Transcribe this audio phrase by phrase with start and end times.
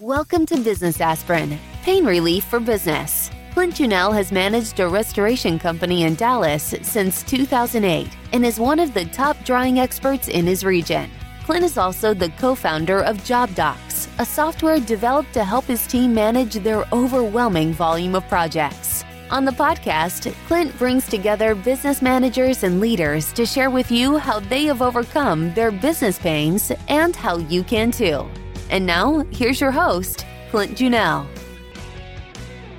[0.00, 3.32] Welcome to Business Aspirin, pain relief for business.
[3.52, 8.94] Clint Junell has managed a restoration company in Dallas since 2008 and is one of
[8.94, 11.10] the top drying experts in his region.
[11.42, 16.14] Clint is also the co founder of Job-Dox, a software developed to help his team
[16.14, 19.04] manage their overwhelming volume of projects.
[19.32, 24.38] On the podcast, Clint brings together business managers and leaders to share with you how
[24.38, 28.30] they have overcome their business pains and how you can too.
[28.70, 31.26] And now, here's your host, Clint Junell.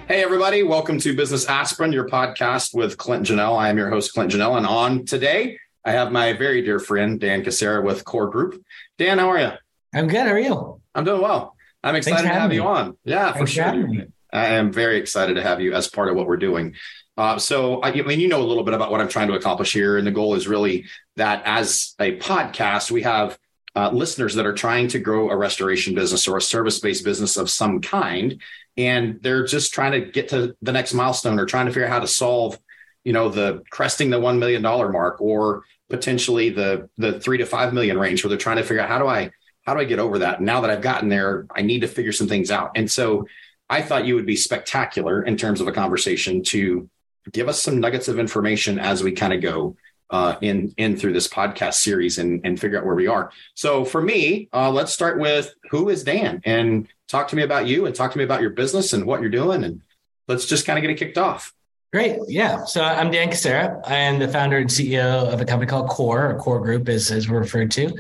[0.08, 0.62] Hey, everybody.
[0.62, 3.58] Welcome to Business Aspirin, your podcast with Clint Janelle.
[3.58, 4.58] I am your host, Clint Janelle.
[4.58, 8.64] And on today, I have my very dear friend, Dan Cassara with Core Group.
[9.00, 9.52] Dan, how are you?
[9.92, 10.28] I'm good.
[10.28, 10.80] How are you?
[10.94, 11.56] I'm doing well.
[11.84, 12.58] I'm excited to have me.
[12.58, 12.96] you on.
[13.04, 14.06] Yeah, Thanks for sure.
[14.32, 16.76] I am very excited to have you as part of what we're doing.
[17.18, 19.34] Uh, so, I, I mean, you know a little bit about what I'm trying to
[19.34, 19.98] accomplish here.
[19.98, 20.86] And the goal is really
[21.16, 23.40] that as a podcast, we have
[23.76, 27.38] uh, listeners that are trying to grow a restoration business or a service based business
[27.38, 28.42] of some kind,
[28.78, 31.92] and they're just trying to get to the next milestone or trying to figure out
[31.92, 32.58] how to solve,
[33.04, 37.46] you know, the cresting the one million dollar mark or potentially the the three to
[37.46, 39.32] five million range, where they're trying to figure out how do I
[39.66, 40.42] how do I get over that?
[40.42, 42.72] Now that I've gotten there, I need to figure some things out.
[42.76, 43.28] And so,
[43.70, 46.90] I thought you would be spectacular in terms of a conversation to
[47.32, 49.76] give us some nuggets of information as we kind of go
[50.10, 53.32] uh, in in through this podcast series and and figure out where we are.
[53.54, 57.68] So for me, uh, let's start with who is Dan and talk to me about
[57.68, 59.82] you and talk to me about your business and what you're doing and
[60.28, 61.54] let's just kind of get it kicked off.
[61.92, 62.20] Great.
[62.28, 62.66] Yeah.
[62.66, 63.82] So I'm Dan Cassara.
[63.88, 67.10] I am the founder and CEO of a company called Core, or Core Group, as,
[67.10, 67.92] as we're referred to.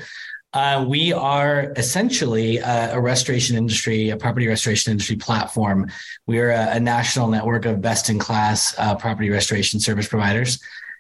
[0.54, 5.88] Uh, we are essentially a, restoration industry, a property restoration industry platform.
[6.28, 10.60] We are a, a national network of best in class uh, property restoration service providers.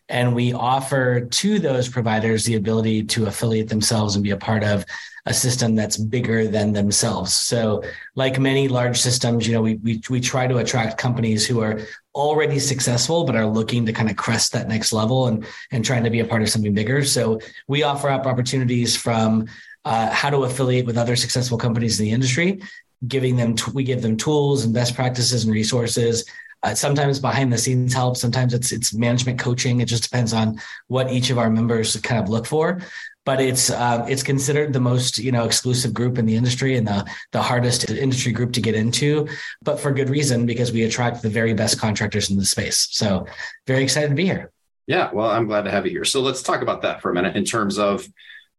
[0.09, 4.63] And we offer to those providers the ability to affiliate themselves and be a part
[4.63, 4.85] of
[5.25, 7.33] a system that's bigger than themselves.
[7.33, 7.83] So,
[8.15, 11.81] like many large systems, you know, we, we, we try to attract companies who are
[12.15, 16.03] already successful, but are looking to kind of crest that next level and, and trying
[16.03, 17.03] to be a part of something bigger.
[17.05, 19.47] So, we offer up opportunities from
[19.85, 22.61] uh, how to affiliate with other successful companies in the industry
[23.07, 26.25] giving them we give them tools and best practices and resources
[26.63, 28.17] uh, sometimes behind the scenes help.
[28.17, 29.79] Sometimes it's it's management coaching.
[29.79, 32.81] It just depends on what each of our members kind of look for.
[33.25, 36.87] But it's uh, it's considered the most you know exclusive group in the industry and
[36.87, 39.27] the the hardest industry group to get into,
[39.61, 42.87] but for good reason because we attract the very best contractors in the space.
[42.91, 43.25] So
[43.67, 44.51] very excited to be here.
[44.87, 46.05] Yeah, well, I'm glad to have you here.
[46.05, 48.07] So let's talk about that for a minute in terms of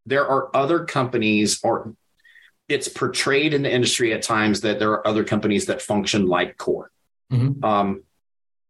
[0.05, 1.93] there are other companies or
[2.69, 6.57] it's portrayed in the industry at times that there are other companies that function like
[6.57, 6.89] core
[7.31, 7.63] Mm-hmm.
[7.63, 8.03] Um,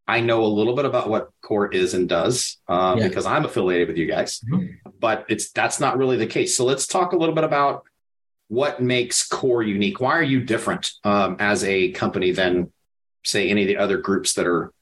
[0.07, 3.07] I know a little bit about what Core is and does uh, yeah.
[3.07, 4.89] because I'm affiliated with you guys, mm-hmm.
[4.99, 6.55] but it's that's not really the case.
[6.55, 7.83] So let's talk a little bit about
[8.47, 10.01] what makes Core unique.
[10.01, 12.71] Why are you different um, as a company than,
[13.23, 14.73] say, any of the other groups that are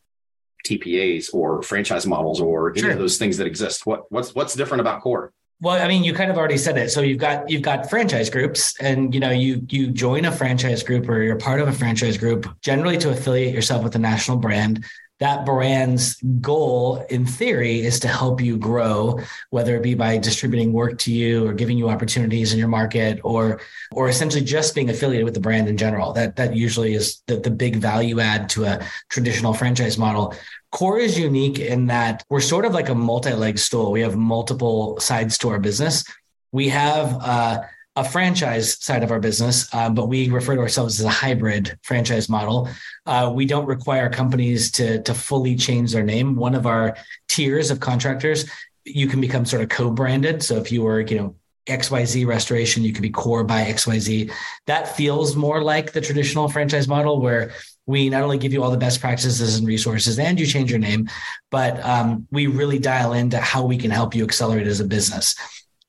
[0.66, 2.92] TPAs or franchise models or any sure.
[2.92, 3.86] of those things that exist?
[3.86, 5.32] What what's what's different about Core?
[5.62, 6.90] Well, I mean, you kind of already said it.
[6.90, 10.84] So you've got you've got franchise groups, and you know you you join a franchise
[10.84, 14.38] group or you're part of a franchise group generally to affiliate yourself with a national
[14.38, 14.86] brand.
[15.20, 19.20] That brand's goal, in theory, is to help you grow,
[19.50, 23.20] whether it be by distributing work to you or giving you opportunities in your market,
[23.24, 23.60] or
[23.92, 26.14] or essentially just being affiliated with the brand in general.
[26.14, 30.34] That that usually is the, the big value add to a traditional franchise model.
[30.72, 33.92] Core is unique in that we're sort of like a multi-leg stool.
[33.92, 36.06] We have multiple sides to our business.
[36.52, 37.62] We have uh,
[38.00, 41.78] a franchise side of our business, uh, but we refer to ourselves as a hybrid
[41.84, 42.70] franchise model.
[43.06, 46.38] Uh, we don't require companies to to fully change their name.
[46.38, 46.96] One of our
[47.28, 48.50] tiers of contractors,
[48.86, 50.42] you can become sort of co-branded.
[50.42, 51.36] So if you were, you know,
[51.68, 54.32] XYZ restoration, you could be core by XYZ.
[54.66, 57.52] That feels more like the traditional franchise model where
[57.86, 60.80] we not only give you all the best practices and resources and you change your
[60.80, 61.10] name,
[61.52, 65.36] but um, we really dial into how we can help you accelerate as a business.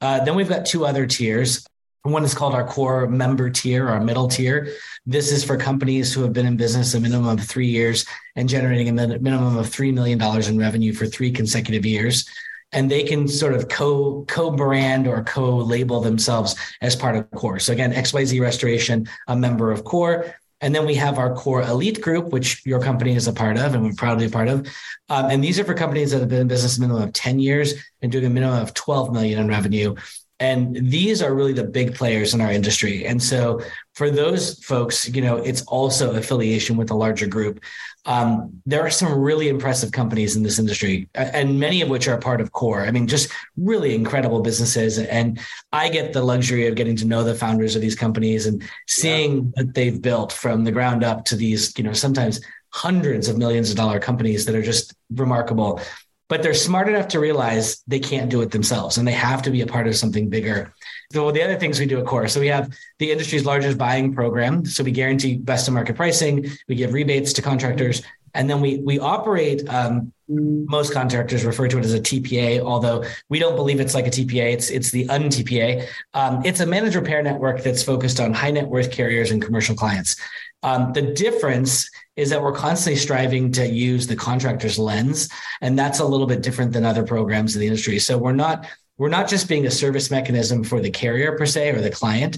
[0.01, 1.67] Uh, then we've got two other tiers.
[2.03, 4.73] One is called our core member tier, our middle tier.
[5.05, 8.07] This is for companies who have been in business a minimum of three years
[8.37, 12.29] and generating a minimum of $3 million in revenue for three consecutive years.
[12.73, 17.29] and they can sort of co co brand or co label themselves as part of
[17.33, 20.19] core so again xyz restoration a member of core
[20.61, 23.75] and then we have our core elite group, which your company is a part of
[23.75, 24.67] and we're proudly a part of.
[25.09, 27.39] Um, and these are for companies that have been in business a minimum of 10
[27.39, 29.95] years and doing a minimum of 12 million in revenue.
[30.41, 33.07] And these are really the big players in our industry.
[33.07, 33.61] And so
[33.95, 37.61] for those folks, you know, it's also affiliation with a larger group.
[38.07, 42.17] Um, there are some really impressive companies in this industry, and many of which are
[42.17, 42.87] part of Core.
[42.87, 44.99] I mean, just really incredible businesses.
[44.99, 45.39] And
[45.73, 49.37] I get the luxury of getting to know the founders of these companies and seeing
[49.37, 49.63] yeah.
[49.65, 52.41] what they've built from the ground up to these, you know, sometimes
[52.73, 55.81] hundreds of millions of dollar companies that are just remarkable
[56.31, 59.51] but they're smart enough to realize they can't do it themselves and they have to
[59.51, 60.73] be a part of something bigger.
[61.13, 64.15] So the other things we do at Core, so we have the industry's largest buying
[64.15, 64.65] program.
[64.65, 66.47] So we guarantee best of market pricing.
[66.69, 69.69] We give rebates to contractors, and then we we operate.
[69.69, 74.07] Um, most contractors refer to it as a TPA, although we don't believe it's like
[74.07, 74.53] a TPA.
[74.53, 75.89] It's it's the un-TPA.
[76.15, 79.75] Um, it's a managed repair network that's focused on high net worth carriers and commercial
[79.75, 80.15] clients.
[80.63, 85.29] Um, the difference is that we're constantly striving to use the contractor's lens,
[85.61, 87.99] and that's a little bit different than other programs in the industry.
[87.99, 88.67] So we're not
[88.99, 92.37] we're not just being a service mechanism for the carrier per se or the client.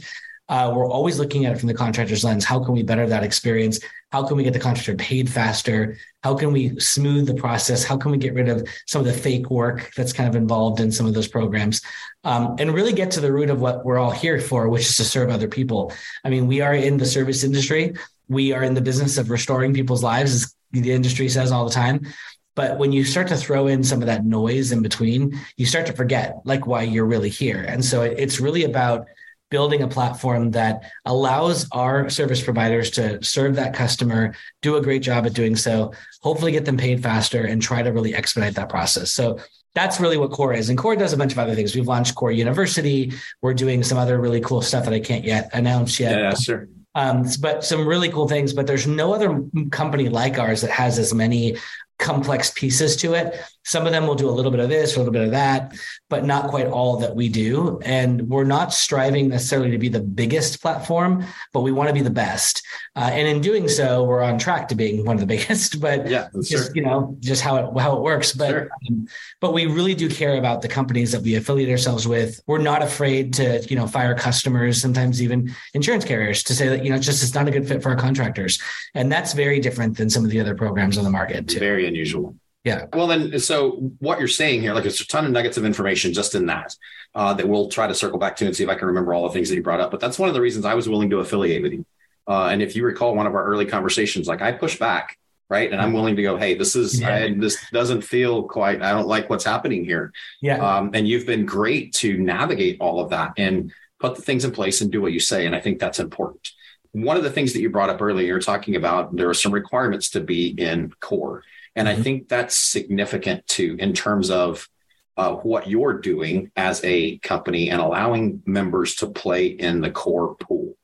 [0.49, 2.45] Uh, we're always looking at it from the contractor's lens.
[2.45, 3.81] How can we better that experience?
[4.11, 5.97] How can we get the contractor paid faster?
[6.23, 7.85] How can we smooth the process?
[7.85, 10.81] How can we get rid of some of the fake work that's kind of involved
[10.81, 11.81] in some of those programs?
[12.25, 14.97] Um, and really get to the root of what we're all here for, which is
[14.99, 15.93] to serve other people.
[16.25, 17.95] I mean, we are in the service industry
[18.33, 21.75] we are in the business of restoring people's lives, as the industry says all the
[21.75, 22.07] time.
[22.55, 25.87] But when you start to throw in some of that noise in between, you start
[25.87, 27.65] to forget like why you're really here.
[27.67, 29.07] And so it's really about
[29.53, 35.03] building a platform that allows our service providers to serve that customer, do a great
[35.03, 38.69] job at doing so, hopefully get them paid faster and try to really expedite that
[38.69, 39.13] process.
[39.13, 39.39] So
[39.75, 42.15] that's really what core is and core does a bunch of other things we've launched
[42.15, 43.11] core university
[43.41, 46.69] we're doing some other really cool stuff that i can't yet announce yet yeah sure
[46.95, 48.53] um, but some really cool things.
[48.53, 51.57] But there's no other company like ours that has as many
[51.99, 53.41] complex pieces to it.
[53.65, 55.75] Some of them will do a little bit of this, a little bit of that,
[56.11, 57.81] but not quite all that we do.
[57.85, 62.01] And we're not striving necessarily to be the biggest platform, but we want to be
[62.01, 62.63] the best.
[62.97, 65.81] Uh, and in doing so, we're on track to being one of the biggest.
[65.81, 68.33] But yeah, just you know, just how it how it works.
[68.33, 68.71] But sure.
[68.89, 69.07] um,
[69.41, 72.41] but we really do care about the companies that we affiliate ourselves with.
[72.47, 76.85] We're not afraid to you know fire customers, sometimes even insurance carriers, to say that
[76.85, 78.61] you know just it's not a good fit for our contractors,
[78.95, 81.49] and that's very different than some of the other programs on the market.
[81.49, 81.59] Too.
[81.59, 82.37] Very unusual.
[82.65, 82.87] Yeah.
[82.93, 86.13] Well, then, so what you're saying here, like, there's a ton of nuggets of information
[86.13, 86.77] just in that
[87.15, 89.27] uh, that we'll try to circle back to and see if I can remember all
[89.27, 89.91] the things that you brought up.
[89.91, 91.85] But that's one of the reasons I was willing to affiliate with you.
[92.29, 95.19] Uh, and if you recall one of our early conversations, like I push back,
[95.49, 97.15] right, and I'm willing to go, hey, this is yeah.
[97.15, 98.81] I, this doesn't feel quite.
[98.81, 100.13] I don't like what's happening here.
[100.41, 100.59] Yeah.
[100.65, 104.53] Um, and you've been great to navigate all of that and put the things in
[104.53, 105.47] place and do what you say.
[105.47, 106.49] And I think that's important.
[106.93, 109.53] One of the things that you brought up earlier, you're talking about there are some
[109.53, 111.43] requirements to be in core.
[111.75, 112.01] And mm-hmm.
[112.01, 114.69] I think that's significant too, in terms of
[115.17, 120.35] uh, what you're doing as a company and allowing members to play in the core
[120.37, 120.75] pool.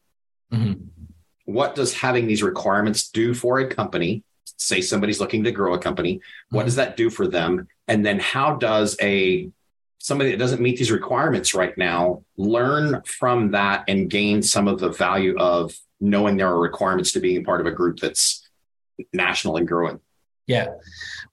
[0.52, 0.85] Mm-hmm.
[1.44, 4.23] What does having these requirements do for a company?
[4.44, 6.20] Say somebody's looking to grow a company.
[6.50, 6.67] What mm-hmm.
[6.67, 7.69] does that do for them?
[7.87, 9.50] And then how does a
[9.99, 14.79] somebody that doesn't meet these requirements right now learn from that and gain some of
[14.79, 18.48] the value of knowing there are requirements to being part of a group that's
[19.12, 20.01] national and growing?
[20.48, 20.69] Yeah.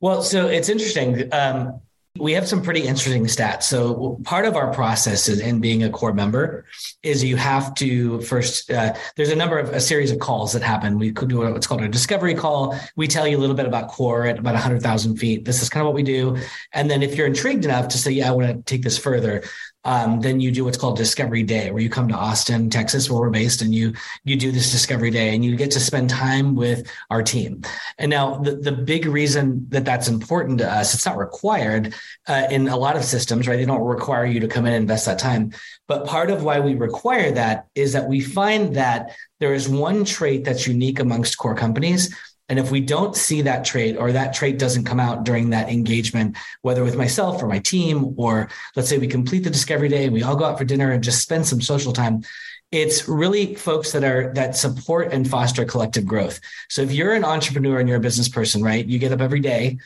[0.01, 1.33] Well, so it's interesting.
[1.33, 1.81] Um,
[2.17, 3.63] we have some pretty interesting stats.
[3.63, 6.65] So part of our process in being a core member
[7.03, 8.71] is you have to first.
[8.71, 10.97] Uh, there's a number of a series of calls that happen.
[10.97, 12.77] We could do what's called a discovery call.
[12.95, 15.43] We tell you a little bit about core at about 100,000 feet.
[15.43, 16.37] This is kind of what we do.
[16.71, 19.43] And then if you're intrigued enough to say, "Yeah, I want to take this further,"
[19.85, 23.21] um, then you do what's called Discovery Day, where you come to Austin, Texas, where
[23.21, 26.55] we're based, and you you do this Discovery Day, and you get to spend time
[26.55, 27.61] with our team.
[27.99, 31.93] And now the the big reason that that's important to us, it's not required
[32.27, 33.57] uh, in a lot of systems, right?
[33.57, 35.51] They don't require you to come in and invest that time.
[35.87, 40.03] But part of why we require that is that we find that there is one
[40.03, 42.13] trait that's unique amongst core companies
[42.47, 45.69] and if we don't see that trait or that trait doesn't come out during that
[45.69, 50.05] engagement, whether with myself or my team, or let's say we complete the discovery day
[50.05, 52.23] and we all go out for dinner and just spend some social time,
[52.71, 56.39] it's really folks that are that support and foster collective growth.
[56.69, 58.85] So if you're an entrepreneur and you're a business person, right?
[58.85, 59.77] You get up every day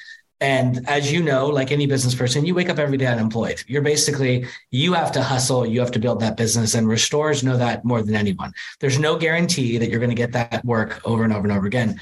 [0.42, 3.62] and as you know, like any business person, you wake up every day unemployed.
[3.68, 6.76] You're basically, you have to hustle, you have to build that business.
[6.76, 8.54] And restorers know that more than anyone.
[8.80, 11.68] There's no guarantee that you're going to get that work over and over and over
[11.68, 12.00] again.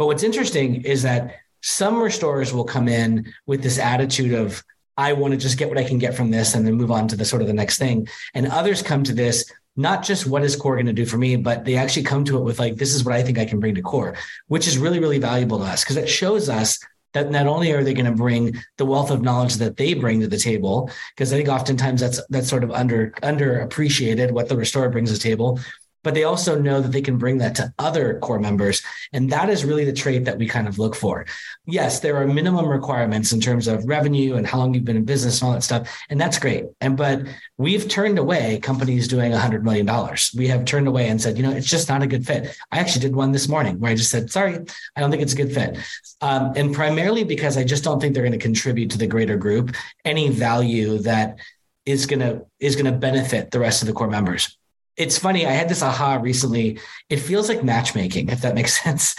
[0.00, 4.64] But what's interesting is that some restorers will come in with this attitude of,
[4.96, 7.06] I want to just get what I can get from this and then move on
[7.08, 8.08] to the sort of the next thing.
[8.32, 9.44] And others come to this
[9.76, 12.38] not just what is core going to do for me, but they actually come to
[12.38, 14.16] it with like, this is what I think I can bring to core,
[14.48, 16.78] which is really, really valuable to us because it shows us
[17.12, 20.20] that not only are they going to bring the wealth of knowledge that they bring
[20.20, 24.56] to the table, because I think oftentimes that's that's sort of under underappreciated what the
[24.56, 25.60] restorer brings to the table,
[26.02, 28.82] but they also know that they can bring that to other core members.
[29.12, 31.26] And that is really the trait that we kind of look for.
[31.66, 35.04] Yes, there are minimum requirements in terms of revenue and how long you've been in
[35.04, 35.88] business and all that stuff.
[36.08, 36.64] And that's great.
[36.80, 37.26] And but
[37.58, 39.88] we've turned away companies doing $100 million.
[40.36, 42.56] We have turned away and said, you know, it's just not a good fit.
[42.70, 44.58] I actually did one this morning where I just said, sorry,
[44.96, 45.78] I don't think it's a good fit.
[46.20, 49.36] Um, and primarily because I just don't think they're going to contribute to the greater
[49.36, 51.38] group any value that
[51.86, 54.56] is going to is going to benefit the rest of the core members
[55.00, 55.46] it's funny.
[55.46, 56.78] I had this aha recently.
[57.08, 59.16] It feels like matchmaking, if that makes sense.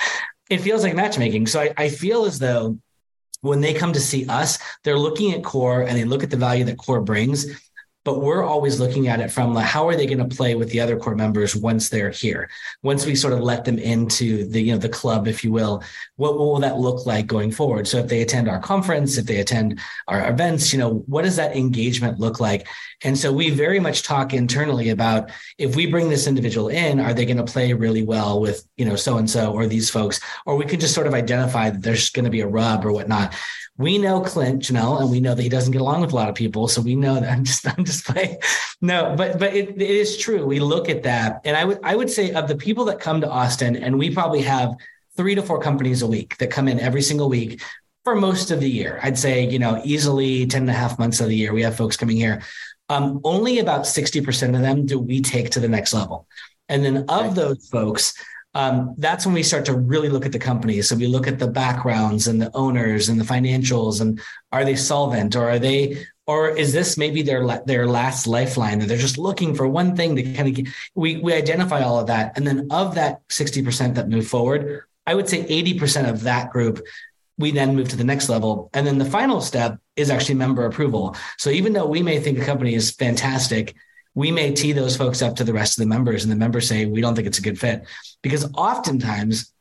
[0.50, 1.48] It feels like matchmaking.
[1.48, 2.78] So I, I feel as though
[3.42, 6.38] when they come to see us, they're looking at core and they look at the
[6.38, 7.48] value that core brings
[8.04, 10.70] but we're always looking at it from like how are they going to play with
[10.72, 12.50] the other core members once they're here?
[12.82, 15.84] Once we sort of let them into the you know the club if you will
[16.16, 17.88] what, what will that look like going forward?
[17.88, 21.36] So if they attend our conference if they attend our events you know what does
[21.36, 22.68] that engagement look like?
[23.04, 27.14] And so we very much talk internally about if we bring this individual in are
[27.14, 30.20] they going to play really well with you know so and so or these folks?
[30.46, 32.92] Or we can just sort of identify that there's going to be a rub or
[32.92, 33.36] whatnot
[33.78, 36.30] we know Clint Janelle, and we know that he doesn't get along with a lot
[36.30, 36.68] of people.
[36.68, 38.38] So we know that I'm just I'm just playing.
[38.82, 40.46] No, but but it, it is true.
[40.46, 43.22] We look at that, and I would I would say of the people that come
[43.22, 44.76] to Austin, and we probably have
[45.18, 47.62] three to four companies a week that come in every single week
[48.04, 49.00] for most of the year.
[49.04, 51.76] I'd say you know easily 10 and a half months of the year we have
[51.76, 52.42] folks coming here.
[52.90, 56.28] Um, only about 60% of them do we take to the next level.
[56.68, 58.14] And then of those folks,
[58.54, 60.82] um, that's when we start to really look at the company.
[60.82, 64.20] So we look at the backgrounds and the owners and the financials, and
[64.52, 68.88] are they solvent or are they, or is this maybe their their last lifeline that
[68.88, 72.08] they're just looking for one thing to kind of get, we we identify all of
[72.08, 76.08] that, and then of that sixty percent that move forward, I would say eighty percent
[76.08, 76.82] of that group
[77.38, 78.70] we then move to the next level.
[78.74, 81.16] And then the final step is actually member approval.
[81.38, 83.76] So even though we may think a company is fantastic,
[84.14, 86.68] we may tee those folks up to the rest of the members and the members
[86.68, 87.86] say we don't think it's a good fit.
[88.22, 89.54] Because oftentimes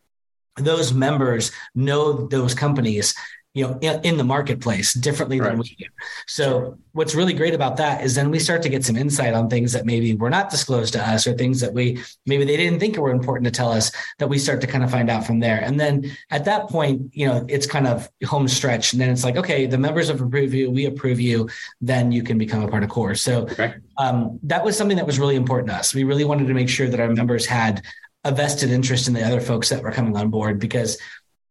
[0.57, 3.15] those members know those companies
[3.55, 5.51] you know in, in the marketplace differently right.
[5.51, 5.87] than we do.
[6.27, 9.51] So what's really great about that is then we start to get some insight on
[9.51, 12.79] things that maybe were not disclosed to us or things that we maybe they didn't
[12.79, 15.41] think were important to tell us that we start to kind of find out from
[15.41, 15.61] there.
[15.61, 18.93] And then at that point you know it's kind of home stretch.
[18.93, 21.49] And then it's like okay the members have approved you we approve you
[21.81, 23.17] then you can become a part of core.
[23.17, 23.75] So okay.
[23.99, 25.95] um, that was something that was really important to us.
[25.95, 27.83] We really wanted to make sure that our members had
[28.25, 30.99] a vested interest in the other folks that were coming on board because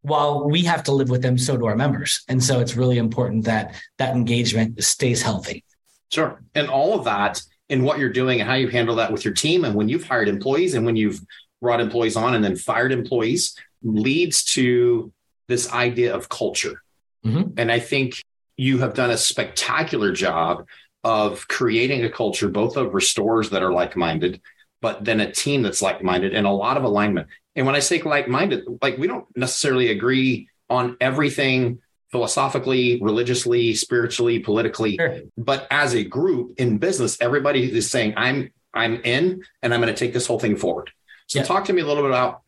[0.02, 2.24] while we have to live with them, so do our members.
[2.28, 5.64] And so it's really important that that engagement stays healthy.
[6.12, 6.42] Sure.
[6.56, 9.34] And all of that and what you're doing and how you handle that with your
[9.34, 11.20] team and when you've hired employees and when you've
[11.62, 15.12] brought employees on and then fired employees leads to
[15.48, 16.82] this idea of culture.
[17.26, 17.52] Mm-hmm.
[17.58, 18.24] And I think
[18.58, 20.66] you have done a spectacular job
[21.04, 24.42] of creating a culture, both of restorers that are like minded,
[24.82, 27.28] but then a team that's like minded and a lot of alignment.
[27.60, 33.76] And when I say like minded, like we don't necessarily agree on everything philosophically, religiously,
[33.76, 35.20] spiritually, politically, sure.
[35.38, 39.94] but as a group in business, everybody is saying, I'm I'm in and I'm going
[39.94, 40.92] to take this whole thing forward.
[41.28, 41.46] So yeah.
[41.46, 42.44] talk to me a little bit about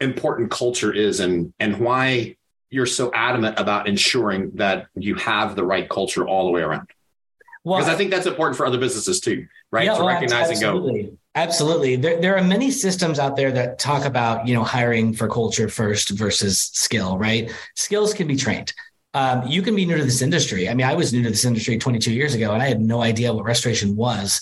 [0.00, 2.36] important culture is and and why
[2.70, 6.88] you're so adamant about ensuring that you have the right culture all the way around.
[7.64, 9.84] Well, because I think that's important for other businesses too, right?
[9.84, 11.18] Yeah, to recognize and go.
[11.36, 11.96] Absolutely.
[11.96, 15.68] There, there are many systems out there that talk about, you know, hiring for culture
[15.68, 17.52] first versus skill, right?
[17.74, 18.72] Skills can be trained.
[19.14, 20.68] Um, you can be new to this industry.
[20.68, 23.02] I mean, I was new to this industry 22 years ago and I had no
[23.02, 24.40] idea what restoration was.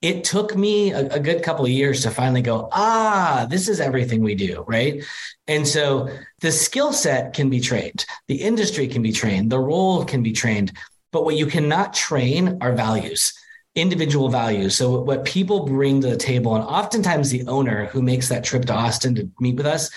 [0.00, 3.78] It took me a, a good couple of years to finally go, ah, this is
[3.78, 5.04] everything we do, right?
[5.46, 6.08] And so
[6.40, 10.32] the skill set can be trained, the industry can be trained, the role can be
[10.32, 10.72] trained,
[11.12, 13.32] but what you cannot train are values
[13.74, 14.76] individual values.
[14.76, 18.66] So what people bring to the table, and oftentimes the owner who makes that trip
[18.66, 19.90] to Austin to meet with us,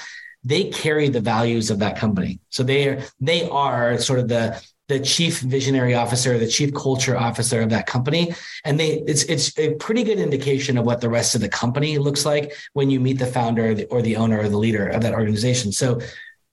[0.43, 2.39] they carry the values of that company.
[2.49, 7.17] So they are they are sort of the the chief visionary officer, the chief culture
[7.17, 11.09] officer of that company, and they it's it's a pretty good indication of what the
[11.09, 14.15] rest of the company looks like when you meet the founder or the, or the
[14.15, 15.71] owner or the leader of that organization.
[15.71, 15.99] So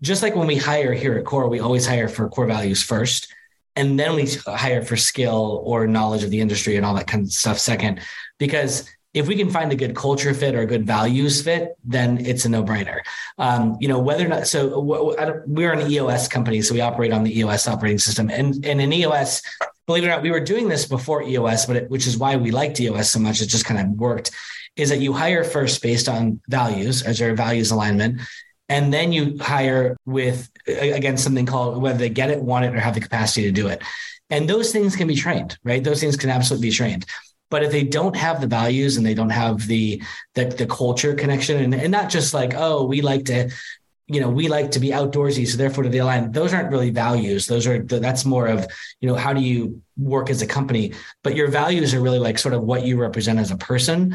[0.01, 3.33] just like when we hire here at Core, we always hire for core values first
[3.77, 7.25] and then we hire for skill or knowledge of the industry and all that kind
[7.25, 8.01] of stuff second
[8.39, 12.25] because if we can find a good culture fit or a good values fit, then
[12.25, 13.01] it's a no brainer.
[13.37, 17.23] Um, you know, whether or not, so we're an EOS company, so we operate on
[17.23, 18.31] the EOS operating system.
[18.31, 19.43] And, and in EOS,
[19.87, 22.37] believe it or not, we were doing this before EOS, but it, which is why
[22.37, 23.43] we liked EOS so much.
[23.43, 24.31] It just kind of worked.
[24.77, 28.23] Is that you hire first based on values, as your values alignment,
[28.71, 32.81] and then you hire with again something called whether they get it, want it, or
[32.81, 33.83] have the capacity to do it.
[34.31, 35.83] And those things can be trained, right?
[35.85, 37.05] Those things can absolutely be trained.
[37.51, 40.03] But if they don't have the values and they don't have the
[40.35, 43.51] the, the culture connection, and, and not just like, oh, we like to
[44.09, 46.91] you know we like to be outdoorsy so therefore to the align those aren't really
[46.91, 48.67] values those are that's more of
[49.01, 50.93] you know how do you work as a company
[51.23, 54.15] but your values are really like sort of what you represent as a person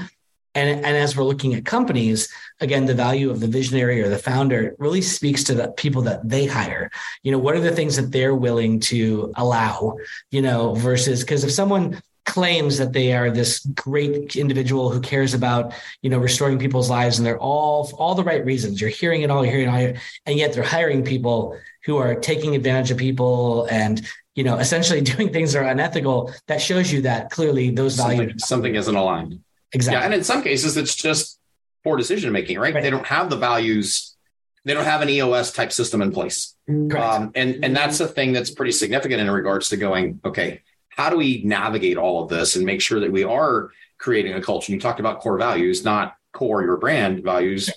[0.58, 4.18] and, and as we're looking at companies again the value of the visionary or the
[4.18, 6.90] founder really speaks to the people that they hire.
[7.24, 9.98] You know what are the things that they're willing to allow
[10.32, 15.34] you know versus because if someone claims that they are this great individual who cares
[15.34, 19.22] about you know restoring people's lives and they're all all the right reasons you're hearing
[19.22, 22.92] it all you're hearing it all and yet they're hiring people who are taking advantage
[22.92, 27.32] of people and you know essentially doing things that are unethical that shows you that
[27.32, 29.40] clearly those something, values something isn't aligned
[29.74, 31.40] exactly yeah and in some cases it's just
[31.84, 32.74] poor decision making right?
[32.74, 32.84] right?
[32.84, 34.16] they don't have the values
[34.66, 38.34] they don't have an eos type system in place um, and and that's a thing
[38.34, 40.62] that's pretty significant in regards to going okay
[40.98, 43.70] how do we navigate all of this and make sure that we are
[44.00, 44.72] creating a culture?
[44.72, 47.70] You talked about core values, not core your brand values,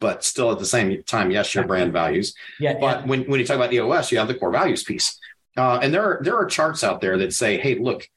[0.00, 2.34] but still at the same time, yes, your brand values.
[2.60, 2.74] Yeah.
[2.80, 3.06] But yeah.
[3.06, 5.18] when, when you talk about EOS, you have the core values piece.
[5.56, 8.08] Uh, and there are there are charts out there that say, hey, look,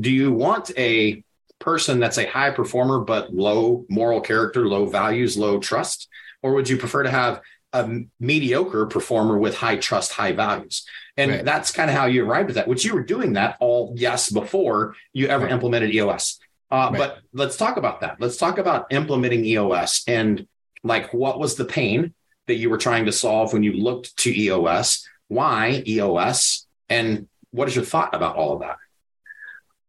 [0.00, 1.22] do you want a
[1.58, 6.08] person that's a high performer but low moral character, low values, low trust?
[6.42, 7.40] Or would you prefer to have
[7.72, 10.86] a mediocre performer with high trust, high values?
[11.16, 11.44] And right.
[11.44, 14.30] that's kind of how you arrived at that, which you were doing that all yes
[14.30, 15.52] before you ever right.
[15.52, 16.38] implemented EOS.
[16.70, 16.98] Uh, right.
[16.98, 18.20] But let's talk about that.
[18.20, 20.46] Let's talk about implementing EOS and
[20.84, 22.14] like what was the pain
[22.46, 25.06] that you were trying to solve when you looked to EOS?
[25.28, 26.66] Why EOS?
[26.88, 28.76] And what is your thought about all of that?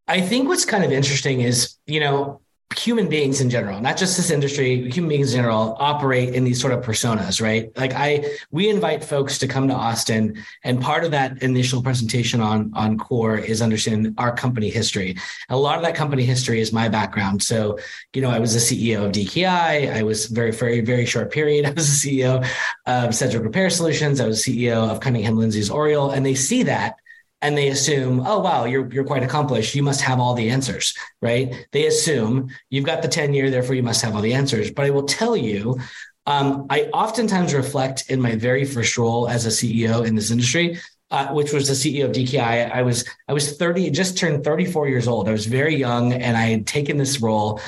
[0.09, 2.41] I think what's kind of interesting is, you know,
[2.75, 6.59] human beings in general, not just this industry, human beings in general operate in these
[6.59, 7.75] sort of personas, right?
[7.77, 12.41] Like I, we invite folks to come to Austin and part of that initial presentation
[12.41, 15.15] on, on core is understanding our company history.
[15.49, 17.43] A lot of that company history is my background.
[17.43, 17.77] So,
[18.13, 19.93] you know, I was the CEO of DKI.
[19.93, 21.65] I was very, very, very short period.
[21.67, 22.47] I was the CEO
[22.87, 24.19] of Sedgwick Repair Solutions.
[24.19, 26.11] I was CEO of Cunningham Lindsay's Oriel.
[26.11, 26.95] And they see that
[27.41, 29.75] and they assume, oh wow, you're you're quite accomplished.
[29.75, 31.67] You must have all the answers, right?
[31.71, 34.71] They assume you've got the tenure, therefore you must have all the answers.
[34.71, 35.79] But I will tell you,
[36.25, 40.79] um, I oftentimes reflect in my very first role as a CEO in this industry,
[41.11, 42.71] uh, which was the CEO of DKI.
[42.71, 45.29] I was I was 30, just turned 34 years old.
[45.29, 47.61] I was very young, and I had taken this role,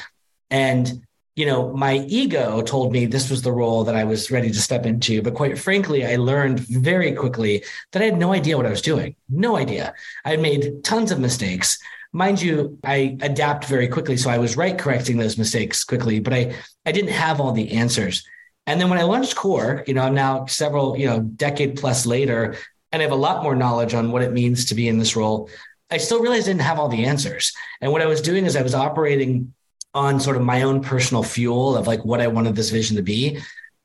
[0.50, 1.02] and
[1.36, 4.62] you know, my ego told me this was the role that I was ready to
[4.62, 5.22] step into.
[5.22, 8.82] But quite frankly, I learned very quickly that I had no idea what I was
[8.82, 9.16] doing.
[9.30, 9.94] No idea.
[10.26, 11.78] I made tons of mistakes.
[12.12, 14.18] Mind you, I adapt very quickly.
[14.18, 16.54] So I was right correcting those mistakes quickly, but I,
[16.86, 18.28] I didn't have all the answers.
[18.68, 22.06] And then when I launched Core, you know, I'm now several, you know, decade plus
[22.06, 22.56] later,
[22.92, 25.16] and I have a lot more knowledge on what it means to be in this
[25.16, 25.50] role.
[25.90, 27.54] I still realized I didn't have all the answers.
[27.80, 29.54] And what I was doing is I was operating
[29.94, 33.04] on sort of my own personal fuel of like what I wanted this vision to
[33.04, 33.40] be.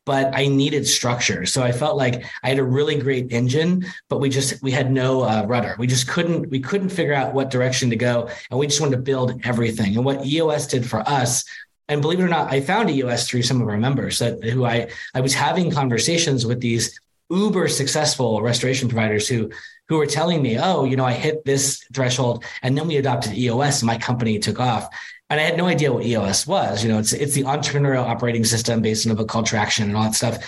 [0.04, 1.46] But I needed structure.
[1.46, 4.92] So I felt like I had a really great engine, but we just, we had
[4.92, 5.74] no uh, rudder.
[5.80, 8.30] We just couldn't, we couldn't figure out what direction to go.
[8.48, 9.96] And we just wanted to build everything.
[9.96, 11.44] And what EOS did for us
[11.88, 14.64] and believe it or not, I found EOS through some of our members that who
[14.64, 16.98] I I was having conversations with these
[17.30, 19.50] uber successful restoration providers who
[19.88, 23.34] who were telling me, oh, you know, I hit this threshold, and then we adopted
[23.34, 24.88] EOS, and my company took off
[25.28, 26.84] and I had no idea what EOS was.
[26.84, 29.96] You know, it's it's the entrepreneurial operating system based on a book called Traction and
[29.96, 30.38] all that stuff.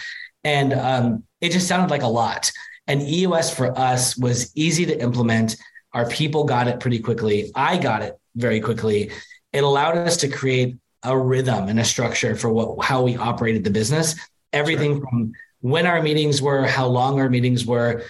[0.45, 2.53] And um, it just sounded like a lot.
[2.87, 5.57] And EOS for us was easy to implement.
[5.93, 7.51] Our people got it pretty quickly.
[7.55, 9.11] I got it very quickly.
[9.53, 13.65] It allowed us to create a rhythm and a structure for what how we operated
[13.65, 14.15] the business.
[14.53, 15.01] Everything sure.
[15.03, 18.05] from when our meetings were, how long our meetings were,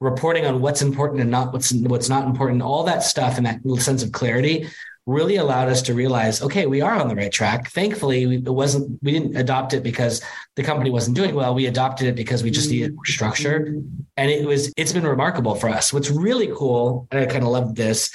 [0.00, 3.60] reporting on what's important and not what's what's not important, all that stuff and that
[3.80, 4.66] sense of clarity
[5.06, 7.70] really allowed us to realize, okay, we are on the right track.
[7.70, 10.20] Thankfully, we, it wasn't, we didn't adopt it because
[10.56, 11.54] the company wasn't doing well.
[11.54, 13.80] We adopted it because we just needed more structure.
[14.16, 15.92] And it was, it's been remarkable for us.
[15.92, 18.10] What's really cool, and I kind of love this,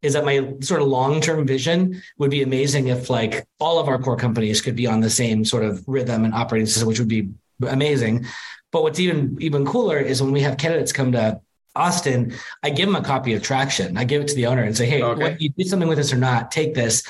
[0.00, 3.98] is that my sort of long-term vision would be amazing if like all of our
[3.98, 7.08] core companies could be on the same sort of rhythm and operating system, which would
[7.08, 7.28] be
[7.68, 8.24] amazing.
[8.72, 11.40] But what's even even cooler is when we have candidates come to
[11.76, 13.96] Austin, I give him a copy of Traction.
[13.96, 15.22] I give it to the owner and say, "Hey, okay.
[15.22, 16.50] what, you do something with this or not?
[16.50, 17.02] Take this."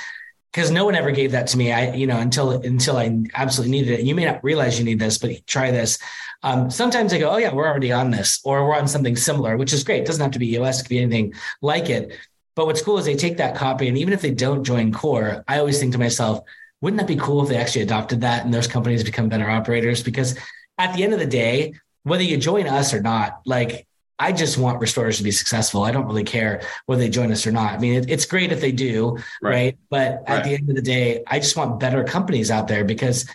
[0.53, 1.73] Because no one ever gave that to me.
[1.73, 4.05] I, you know, until until I absolutely needed it.
[4.05, 5.99] You may not realize you need this, but try this.
[6.43, 9.57] Um, sometimes I go, "Oh yeah, we're already on this," or we're on something similar,
[9.57, 10.03] which is great.
[10.03, 12.13] It doesn't have to be EOS; it could be anything like it.
[12.57, 15.45] But what's cool is they take that copy, and even if they don't join core,
[15.49, 16.45] I always think to myself,
[16.81, 20.03] wouldn't that be cool if they actually adopted that and those companies become better operators?
[20.03, 20.37] Because
[20.79, 23.87] at the end of the day, whether you join us or not, like
[24.21, 25.83] I just want restorers to be successful.
[25.83, 27.73] I don't really care whether they join us or not.
[27.73, 29.51] I mean, it, it's great if they do, right?
[29.51, 29.79] right?
[29.89, 33.29] But at the end of the day, I just want better companies out there because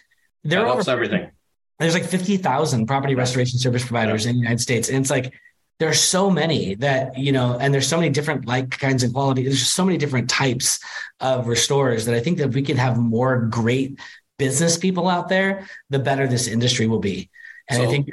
[0.43, 1.32] there are everything.
[1.80, 4.88] There's like 50,000 property restoration service providers in the United States.
[4.88, 5.34] And it's like,
[5.80, 9.13] there are so many that, you know, and there's so many different like kinds and
[9.13, 9.43] quality.
[9.43, 10.80] There's just so many different types
[11.19, 14.00] of restorers that I think that we could have more great
[14.38, 17.30] business people out there, the better this industry will be.
[17.69, 18.08] And so, I think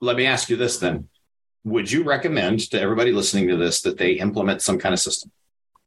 [0.00, 1.08] let me ask you this then.
[1.64, 5.30] Would you recommend to everybody listening to this that they implement some kind of system?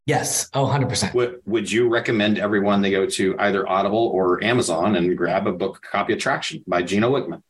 [0.07, 0.49] Yes.
[0.53, 1.13] Oh, 100%.
[1.13, 5.51] Would, would you recommend everyone they go to either Audible or Amazon and grab a
[5.51, 7.43] book copy of Traction by Gino Wickman?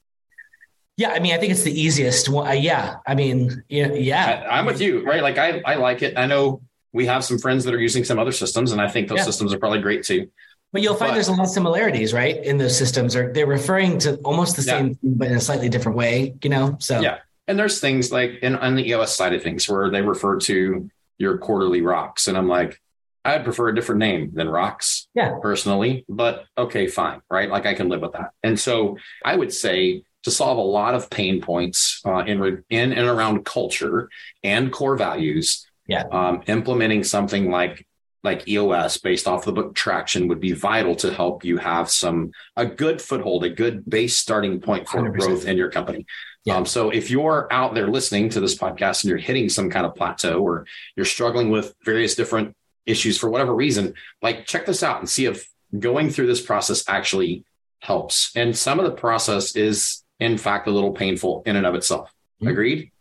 [0.98, 2.28] Yeah, I mean, I think it's the easiest.
[2.28, 4.48] Uh, yeah, I mean, yeah, yeah.
[4.50, 5.22] I, am with you, right?
[5.22, 6.18] Like, I, I like it.
[6.18, 6.62] I know
[6.92, 9.26] we have some friends that are using some other systems, and I think those yeah.
[9.26, 10.28] systems are probably great too.
[10.74, 12.44] But you'll find but, there's a lot of similarities, right?
[12.44, 16.00] In those systems, or they're referring to almost the same, but in a slightly different
[16.00, 16.34] way.
[16.42, 17.20] You know, so yeah.
[17.48, 20.90] And there's things like in on the EOS side of things where they refer to
[21.18, 22.80] your quarterly rocks, and I'm like,
[23.24, 26.06] I'd prefer a different name than rocks, yeah, personally.
[26.08, 27.50] But okay, fine, right?
[27.50, 28.32] Like I can live with that.
[28.44, 32.94] And so I would say to solve a lot of pain points uh, in in
[32.94, 34.10] and around culture
[34.44, 35.66] and core values.
[35.88, 37.88] Yeah, um, implementing something like
[38.24, 42.32] like EOS based off the book Traction would be vital to help you have some
[42.56, 45.18] a good foothold, a good base starting point for 100%.
[45.18, 46.06] growth in your company.
[46.50, 49.86] Um, so if you're out there listening to this podcast and you're hitting some kind
[49.86, 52.56] of plateau or you're struggling with various different
[52.86, 56.88] issues for whatever reason, like check this out and see if going through this process
[56.88, 57.44] actually
[57.80, 58.32] helps.
[58.36, 62.14] And some of the process is in fact a little painful in and of itself.
[62.42, 62.48] Mm-hmm.
[62.48, 62.92] Agreed?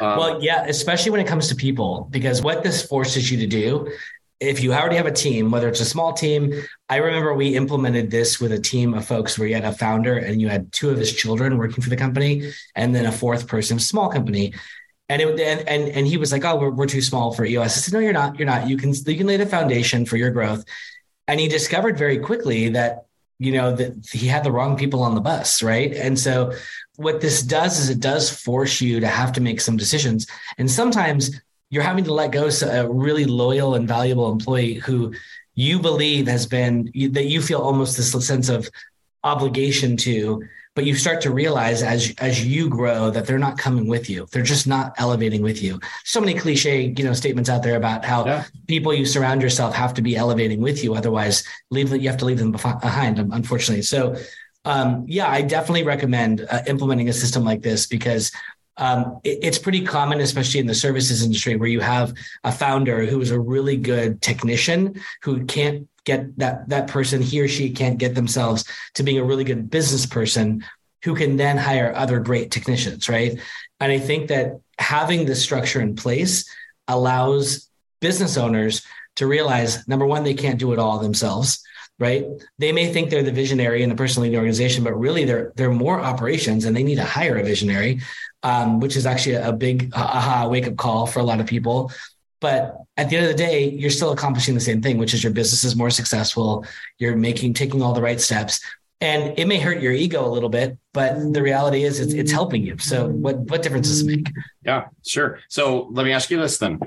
[0.00, 3.46] Um, well, yeah, especially when it comes to people, because what this forces you to
[3.46, 3.92] do,
[4.40, 6.52] if you already have a team, whether it's a small team,
[6.88, 10.18] I remember we implemented this with a team of folks where you had a founder
[10.18, 13.48] and you had two of his children working for the company, and then a fourth
[13.48, 14.52] person, small company.
[15.08, 17.76] And it and and, and he was like, "Oh, we're, we're too small for EOS."
[17.76, 18.38] I said, "No, you're not.
[18.38, 18.68] You're not.
[18.68, 20.64] You can you can lay the foundation for your growth."
[21.28, 23.06] And he discovered very quickly that
[23.38, 26.52] you know that he had the wrong people on the bus right and so
[26.96, 30.70] what this does is it does force you to have to make some decisions and
[30.70, 31.38] sometimes
[31.70, 35.12] you're having to let go of a really loyal and valuable employee who
[35.54, 38.68] you believe has been that you feel almost this sense of
[39.24, 40.42] obligation to
[40.76, 44.28] but you start to realize as as you grow that they're not coming with you.
[44.30, 45.80] They're just not elevating with you.
[46.04, 48.44] So many cliche you know statements out there about how yeah.
[48.68, 50.94] people you surround yourself have to be elevating with you.
[50.94, 53.82] Otherwise leave that you have to leave them behind unfortunately.
[53.82, 54.16] So
[54.66, 58.32] um, yeah i definitely recommend uh, implementing a system like this because
[58.78, 63.06] um, it, it's pretty common, especially in the services industry, where you have a founder
[63.06, 67.70] who is a really good technician who can't get that that person he or she
[67.70, 70.64] can't get themselves to being a really good business person
[71.04, 73.38] who can then hire other great technicians right?
[73.80, 76.48] And i think that having this structure in place
[76.88, 77.68] allows
[78.00, 78.82] business owners
[79.16, 81.62] to realize number one they can't do it all themselves
[81.98, 82.26] right?
[82.58, 85.52] They may think they're the visionary and the person leading the organization but really they're
[85.56, 88.00] they're more operations and they need to hire a visionary
[88.46, 91.90] um, which is actually a big aha wake up call for a lot of people
[92.40, 95.24] but at the end of the day, you're still accomplishing the same thing, which is
[95.24, 96.64] your business is more successful.
[96.98, 98.60] You're making, taking all the right steps.
[99.00, 102.32] And it may hurt your ego a little bit, but the reality is it's, it's
[102.32, 102.78] helping you.
[102.78, 104.30] So what, what difference does it make?
[104.64, 105.40] Yeah, sure.
[105.48, 106.80] So let me ask you this then.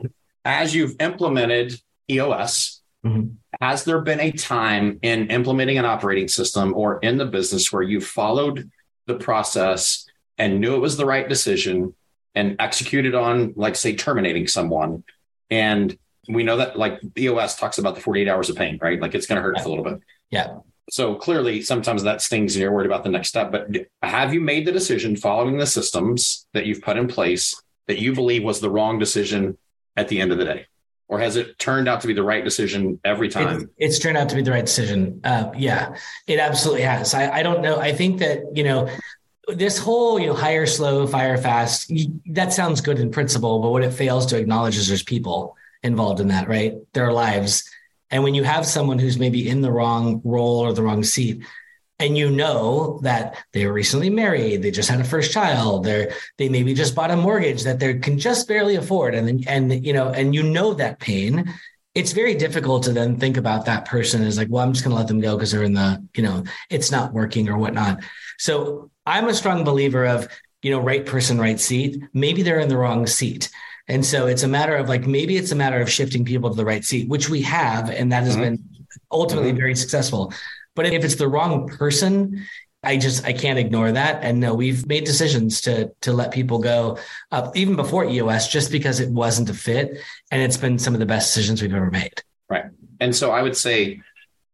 [0.43, 3.29] As you've implemented EOS, mm-hmm.
[3.61, 7.83] has there been a time in implementing an operating system or in the business where
[7.83, 8.71] you followed
[9.05, 10.05] the process
[10.39, 11.93] and knew it was the right decision
[12.33, 15.03] and executed on, like, say, terminating someone
[15.51, 15.97] and
[16.27, 19.01] we know that like EOS talks about the 48 hours of pain, right?
[19.01, 19.65] Like it's going to hurt yeah.
[19.65, 19.99] a little bit.
[20.29, 20.57] Yeah.
[20.91, 23.51] So clearly, sometimes that stings and you're worried about the next step.
[23.51, 23.69] But
[24.01, 28.13] have you made the decision following the systems that you've put in place that you
[28.13, 29.57] believe was the wrong decision
[29.95, 30.65] at the end of the day?
[31.07, 33.61] Or has it turned out to be the right decision every time?
[33.61, 35.21] It's, it's turned out to be the right decision.
[35.23, 35.95] Uh, yeah,
[36.27, 37.15] it absolutely has.
[37.15, 37.79] I, I don't know.
[37.79, 38.87] I think that, you know,
[39.53, 41.91] this whole you know hire slow fire fast
[42.27, 46.19] that sounds good in principle but what it fails to acknowledge is there's people involved
[46.19, 46.75] in that right?
[46.93, 47.69] There are lives.
[48.11, 51.43] And when you have someone who's maybe in the wrong role or the wrong seat
[51.99, 56.13] and you know that they were recently married they just had a first child they're
[56.37, 59.91] they maybe just bought a mortgage that they can just barely afford and and you
[59.91, 61.53] know and you know that pain
[61.95, 64.91] it's very difficult to then think about that person as like well i'm just going
[64.91, 67.99] to let them go because they're in the you know it's not working or whatnot
[68.39, 70.27] so I'm a strong believer of,
[70.61, 72.01] you know, right person, right seat.
[72.13, 73.49] Maybe they're in the wrong seat.
[73.87, 76.55] And so it's a matter of like maybe it's a matter of shifting people to
[76.55, 78.43] the right seat, which we have, and that has mm-hmm.
[78.43, 78.69] been
[79.11, 79.59] ultimately mm-hmm.
[79.59, 80.31] very successful.
[80.75, 82.45] But if it's the wrong person,
[82.81, 84.23] I just I can't ignore that.
[84.23, 86.97] And no, we've made decisions to to let people go
[87.31, 89.99] uh, even before EOS just because it wasn't a fit,
[90.31, 92.23] and it's been some of the best decisions we've ever made.
[92.49, 92.65] Right.
[93.01, 94.01] And so I would say,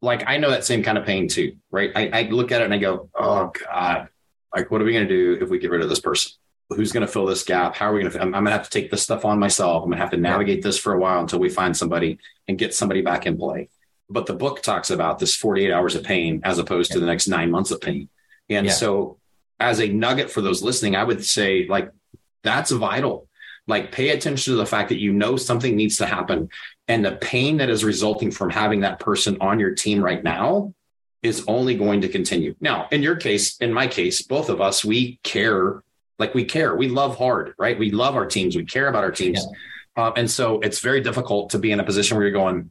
[0.02, 1.92] like I know that same kind of pain too, right?
[1.96, 4.10] I, I look at it and I go, oh God,
[4.56, 6.32] like what are we going to do if we get rid of this person?
[6.70, 7.76] Who's going to fill this gap?
[7.76, 8.20] How are we going to?
[8.20, 9.84] I'm, I'm going to have to take this stuff on myself.
[9.84, 12.58] I'm going to have to navigate this for a while until we find somebody and
[12.58, 13.70] get somebody back in play.
[14.10, 17.28] But the book talks about this 48 hours of pain as opposed to the next
[17.28, 18.10] nine months of pain.
[18.50, 18.72] And yeah.
[18.72, 19.18] so,
[19.60, 21.90] as a nugget for those listening, I would say, like,
[22.44, 23.28] that's vital.
[23.68, 26.50] Like, pay attention to the fact that you know something needs to happen.
[26.88, 30.74] And the pain that is resulting from having that person on your team right now
[31.24, 32.56] is only going to continue.
[32.60, 35.82] Now, in your case, in my case, both of us, we care,
[36.20, 36.76] like, we care.
[36.76, 37.80] We love hard, right?
[37.80, 38.56] We love our teams.
[38.56, 39.44] We care about our teams.
[39.98, 40.04] Yeah.
[40.04, 42.70] Uh, and so, it's very difficult to be in a position where you're going,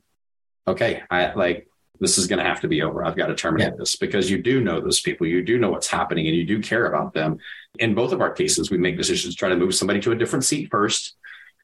[0.68, 1.66] okay, I like,
[2.00, 3.04] this is going to have to be over.
[3.04, 3.78] I've got to terminate yeah.
[3.78, 6.60] this because you do know those people, you do know what's happening, and you do
[6.60, 7.38] care about them.
[7.78, 10.16] In both of our cases, we make decisions to try to move somebody to a
[10.16, 11.14] different seat first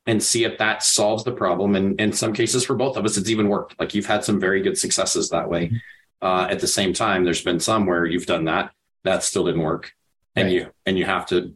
[0.06, 1.74] and see if that solves the problem.
[1.74, 3.78] And in some cases, for both of us, it's even worked.
[3.78, 5.66] Like you've had some very good successes that way.
[5.66, 5.76] Mm-hmm.
[6.22, 8.72] Uh, at the same time, there's been some where you've done that
[9.04, 9.92] that still didn't work,
[10.36, 10.54] and right.
[10.54, 11.54] you and you have to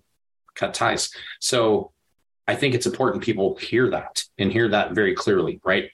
[0.54, 1.10] cut ties.
[1.40, 1.92] So
[2.46, 5.90] I think it's important people hear that and hear that very clearly, right?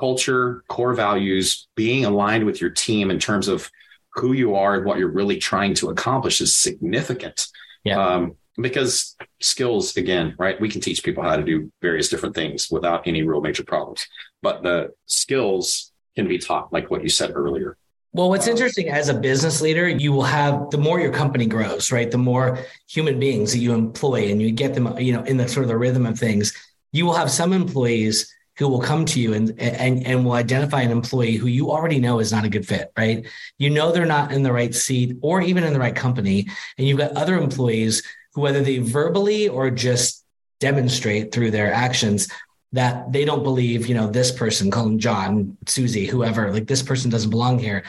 [0.00, 3.70] Culture, core values, being aligned with your team in terms of
[4.14, 7.46] who you are and what you're really trying to accomplish is significant.
[7.84, 8.02] Yeah.
[8.04, 10.60] Um, because skills, again, right?
[10.60, 14.06] We can teach people how to do various different things without any real major problems,
[14.42, 17.76] but the skills can be taught, like what you said earlier.
[18.12, 21.92] Well, what's interesting as a business leader, you will have the more your company grows,
[21.92, 22.10] right?
[22.10, 22.58] The more
[22.88, 25.68] human beings that you employ and you get them, you know, in the sort of
[25.68, 26.52] the rhythm of things,
[26.90, 30.82] you will have some employees who will come to you and, and, and will identify
[30.82, 33.26] an employee who you already know is not a good fit, right?
[33.56, 36.46] You know they're not in the right seat or even in the right company.
[36.76, 38.02] And you've got other employees
[38.34, 40.26] who, whether they verbally or just
[40.58, 42.28] demonstrate through their actions,
[42.72, 46.82] that they don't believe, you know, this person, call them John, Susie, whoever, like this
[46.82, 47.84] person doesn't belong here.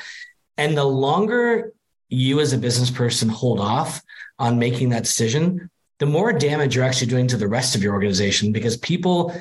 [0.58, 1.74] And the longer
[2.08, 4.02] you as a business person hold off
[4.40, 7.94] on making that decision, the more damage you're actually doing to the rest of your
[7.94, 9.36] organization because people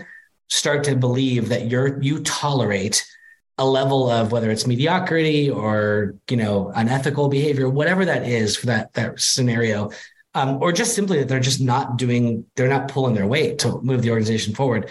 [0.50, 3.06] start to believe that you're you tolerate
[3.58, 8.66] a level of whether it's mediocrity or you know unethical behavior whatever that is for
[8.66, 9.90] that that scenario
[10.34, 13.80] um, or just simply that they're just not doing they're not pulling their weight to
[13.82, 14.90] move the organization forward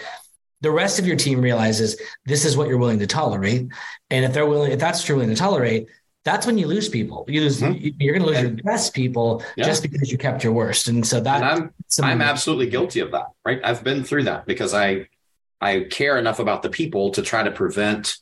[0.62, 3.68] the rest of your team realizes this is what you're willing to tolerate
[4.10, 5.88] and if they're willing if that's willing to tolerate
[6.24, 7.24] that's when you lose people.
[7.28, 7.96] You lose, mm-hmm.
[7.98, 9.64] you're going to lose and, your best people yeah.
[9.64, 10.88] just because you kept your worst.
[10.88, 11.70] And so that and
[12.00, 13.28] I'm, I'm absolutely guilty of that.
[13.44, 13.60] Right.
[13.64, 15.06] I've been through that because I,
[15.60, 18.16] I care enough about the people to try to prevent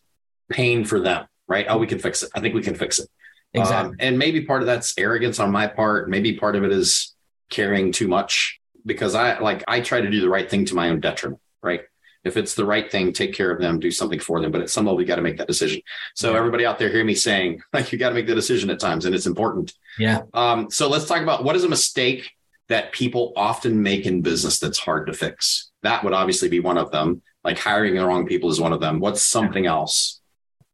[0.49, 1.67] pain for them, right?
[1.69, 2.31] Oh, we can fix it.
[2.35, 3.09] I think we can fix it.
[3.55, 3.93] Exactly.
[3.93, 6.11] Um, and maybe part of that's arrogance on my part.
[6.11, 7.15] Maybe part of it is
[7.51, 10.91] caring too much because I like I try to do the right thing to my
[10.91, 11.83] own detriment, right?
[12.25, 14.51] If it's the right thing, take care of them, do something for them.
[14.51, 15.81] But at some level, we got to make that decision.
[16.15, 16.39] So yeah.
[16.39, 19.05] everybody out there, hear me saying, like, you got to make the decision at times,
[19.05, 19.73] and it's important.
[19.99, 20.23] Yeah.
[20.35, 22.31] Um, so let's talk about what is a mistake
[22.69, 25.71] that people often make in business that's hard to fix.
[25.83, 28.81] That would obviously be one of them like hiring the wrong people is one of
[28.81, 29.01] them.
[29.01, 30.21] What's something else?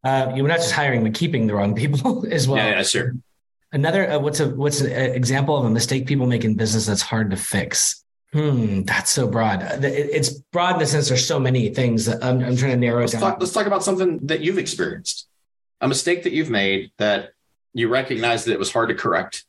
[0.02, 2.58] Uh, you're not just hiring, but keeping the wrong people as well.
[2.58, 3.14] Yeah, yeah sure.
[3.72, 7.00] Another, uh, what's a what's an example of a mistake people make in business that's
[7.00, 8.04] hard to fix?
[8.32, 9.62] Hmm, that's so broad.
[9.62, 12.76] Uh, it's broad in the sense there's so many things that I'm, I'm trying to
[12.76, 13.20] narrow let's down.
[13.20, 15.28] Talk, let's talk about something that you've experienced,
[15.80, 17.30] a mistake that you've made that
[17.72, 19.44] you recognize that it was hard to correct.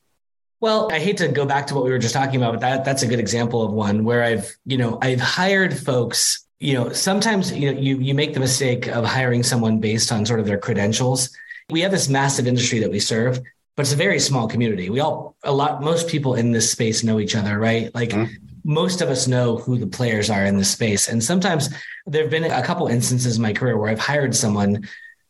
[0.60, 2.86] Well, I hate to go back to what we were just talking about, but that
[2.86, 6.92] that's a good example of one where I've, you know, I've hired folks you know,
[6.92, 10.46] sometimes you know you you make the mistake of hiring someone based on sort of
[10.46, 11.30] their credentials.
[11.70, 13.40] We have this massive industry that we serve,
[13.76, 14.90] but it's a very small community.
[14.90, 17.94] We all a lot most people in this space know each other, right?
[17.94, 18.34] Like mm-hmm.
[18.64, 21.10] most of us know who the players are in this space.
[21.10, 21.70] And sometimes
[22.06, 24.88] there've been a couple instances in my career where I've hired someone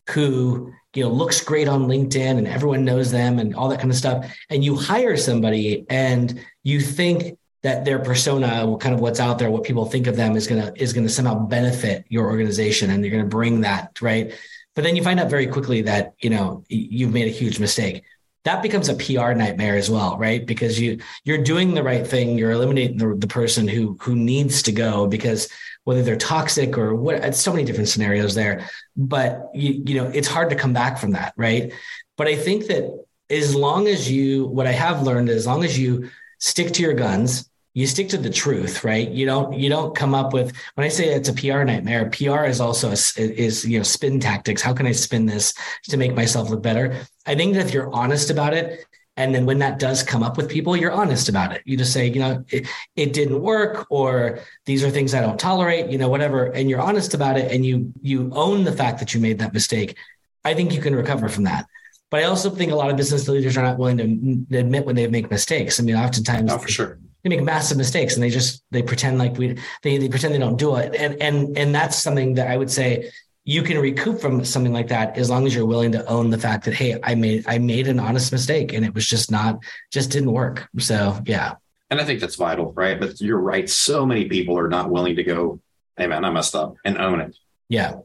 [0.09, 3.91] who you know looks great on LinkedIn and everyone knows them and all that kind
[3.91, 9.19] of stuff and you hire somebody and you think that their persona, kind of what's
[9.19, 12.91] out there, what people think of them is gonna is gonna somehow benefit your organization,
[12.91, 14.33] and you're gonna bring that right.
[14.75, 18.03] But then you find out very quickly that you know you've made a huge mistake.
[18.43, 20.45] That becomes a PR nightmare as well, right?
[20.45, 24.61] Because you you're doing the right thing, you're eliminating the, the person who who needs
[24.63, 25.49] to go because
[25.85, 28.69] whether they're toxic or what, so many different scenarios there.
[28.95, 31.73] But you you know it's hard to come back from that, right?
[32.15, 35.79] But I think that as long as you, what I have learned, as long as
[35.79, 39.07] you stick to your guns, you stick to the truth, right?
[39.11, 42.09] You don't you don't come up with when I say it's a PR nightmare.
[42.09, 44.61] PR is also a, is you know spin tactics.
[44.61, 45.53] How can I spin this
[45.89, 47.05] to make myself look better?
[47.25, 48.85] I think that if you're honest about it,
[49.17, 51.63] and then when that does come up with people, you're honest about it.
[51.65, 55.39] You just say, you know, it, it didn't work, or these are things I don't
[55.39, 58.99] tolerate, you know, whatever, and you're honest about it, and you you own the fact
[58.99, 59.97] that you made that mistake.
[60.45, 61.65] I think you can recover from that.
[62.09, 64.95] But I also think a lot of business leaders are not willing to admit when
[64.95, 65.77] they make mistakes.
[65.77, 69.17] I mean, oftentimes, oh, for sure they make massive mistakes and they just they pretend
[69.17, 70.95] like we they, they pretend they don't do it.
[70.95, 73.11] And and and that's something that i would say
[73.43, 76.37] you can recoup from something like that as long as you're willing to own the
[76.37, 79.59] fact that hey i made i made an honest mistake and it was just not
[79.91, 80.67] just didn't work.
[80.77, 81.55] So yeah.
[81.89, 82.99] And i think that's vital right?
[82.99, 83.67] But you're right.
[83.67, 85.59] So many people are not willing to go
[85.97, 87.35] hey man i messed up and own it.
[87.69, 87.95] Yeah.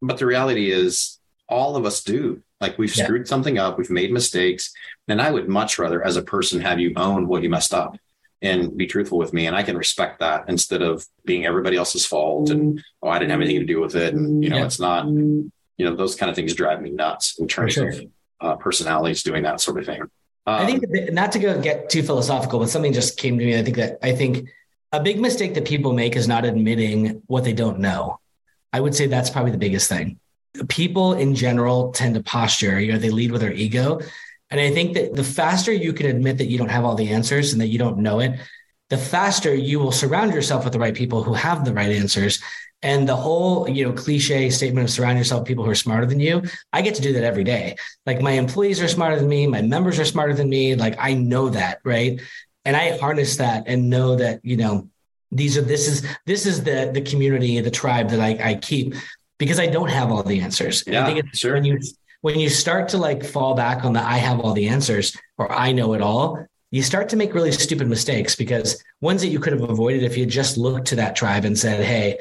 [0.00, 2.42] But the reality is all of us do.
[2.58, 3.04] Like we've yeah.
[3.04, 3.76] screwed something up.
[3.76, 4.72] We've made mistakes.
[5.08, 7.98] And i would much rather as a person have you own what you messed up
[8.42, 9.46] and be truthful with me.
[9.46, 13.30] And I can respect that instead of being everybody else's fault and, oh, I didn't
[13.30, 14.14] have anything to do with it.
[14.14, 14.66] And, you know, yeah.
[14.66, 17.88] it's not, you know, those kind of things drive me nuts in terms sure.
[17.88, 18.00] of
[18.40, 20.02] uh, personalities doing that sort of thing.
[20.02, 20.10] Um,
[20.46, 23.58] I think not to go get too philosophical, but something just came to me.
[23.58, 24.48] I think that I think
[24.92, 28.20] a big mistake that people make is not admitting what they don't know.
[28.72, 30.20] I would say that's probably the biggest thing.
[30.68, 34.00] People in general tend to posture, you know, they lead with their ego
[34.50, 37.08] and I think that the faster you can admit that you don't have all the
[37.08, 38.38] answers and that you don't know it,
[38.90, 42.40] the faster you will surround yourself with the right people who have the right answers.
[42.82, 46.06] And the whole, you know, cliche statement of surround yourself with people who are smarter
[46.06, 47.76] than you, I get to do that every day.
[48.04, 50.74] Like my employees are smarter than me, my members are smarter than me.
[50.74, 52.20] Like I know that, right?
[52.64, 54.88] And I harness that and know that, you know,
[55.32, 58.94] these are this is this is the the community, the tribe that I, I keep
[59.38, 60.84] because I don't have all the answers.
[60.86, 61.54] Yeah, I think sure.
[61.54, 61.80] when you
[62.20, 65.50] when you start to like fall back on the I have all the answers or
[65.52, 69.38] I know it all, you start to make really stupid mistakes because ones that you
[69.38, 72.18] could have avoided if you just looked to that tribe and said, Hey,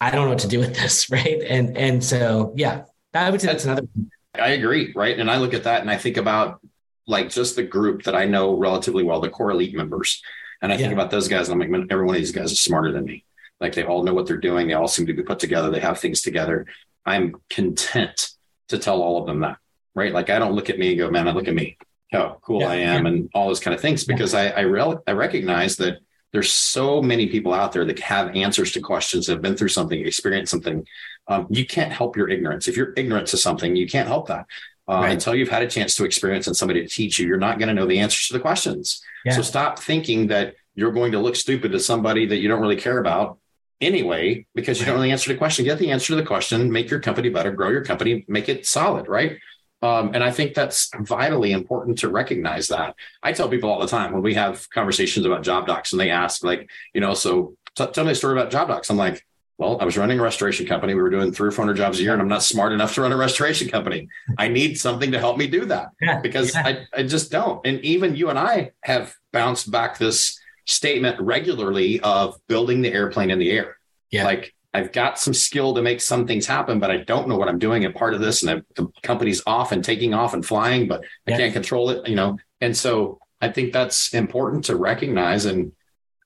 [0.00, 1.08] I don't know what to do with this.
[1.14, 1.42] Right.
[1.42, 3.86] And and so yeah, I would say that's another
[4.34, 4.92] I agree.
[4.94, 5.18] Right.
[5.18, 6.60] And I look at that and I think about
[7.06, 10.22] like just the group that I know relatively well, the core elite members.
[10.62, 10.94] And I think yeah.
[10.94, 13.24] about those guys, and I'm like, every one of these guys is smarter than me.
[13.60, 14.66] Like they all know what they're doing.
[14.66, 15.70] They all seem to be put together.
[15.70, 16.66] They have things together.
[17.04, 18.30] I'm content
[18.68, 19.58] to tell all of them that,
[19.94, 20.12] right?
[20.12, 21.76] Like I don't look at me and go, man, I look at me,
[22.12, 23.12] how cool yeah, I am, yeah.
[23.12, 25.98] and all those kind of things, because I I, re- I recognize that
[26.32, 30.00] there's so many people out there that have answers to questions, have been through something,
[30.00, 30.84] experienced something.
[31.28, 32.66] Um, you can't help your ignorance.
[32.66, 34.46] If you're ignorant to something, you can't help that.
[34.88, 35.12] Uh, right.
[35.12, 37.68] Until you've had a chance to experience and somebody to teach you, you're not going
[37.68, 39.00] to know the answers to the questions.
[39.24, 39.32] Yeah.
[39.32, 42.76] So stop thinking that you're going to look stupid to somebody that you don't really
[42.76, 43.38] care about
[43.80, 45.64] anyway because you don't really answer the question.
[45.64, 48.66] Get the answer to the question, make your company better, grow your company, make it
[48.66, 49.38] solid, right?
[49.82, 52.94] Um, and I think that's vitally important to recognize that.
[53.22, 56.42] I tell people all the time when we have conversations about Job-Dox and they ask,
[56.42, 58.88] like, you know, so t- tell me a story about Job-Dox.
[58.88, 59.26] I'm like,
[59.58, 60.94] well, I was running a restoration company.
[60.94, 63.02] We were doing three or 400 jobs a year, and I'm not smart enough to
[63.02, 64.08] run a restoration company.
[64.38, 66.66] I need something to help me do that yeah, because yeah.
[66.66, 67.64] I, I just don't.
[67.64, 73.30] And even you and I have bounced back this statement regularly of building the airplane
[73.30, 73.76] in the air.
[74.10, 74.24] Yeah.
[74.24, 77.48] Like I've got some skill to make some things happen, but I don't know what
[77.48, 77.84] I'm doing.
[77.84, 81.04] And part of this, and I, the company's off and taking off and flying, but
[81.28, 82.38] I can't control it, you know?
[82.60, 85.44] And so I think that's important to recognize.
[85.44, 85.72] And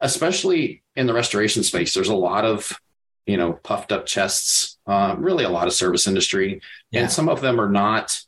[0.01, 2.73] especially in the restoration space, there's a lot of,
[3.27, 6.63] you know, puffed up chests, uh, really a lot of service industry.
[6.91, 7.03] Yeah.
[7.03, 8.19] And some of them are not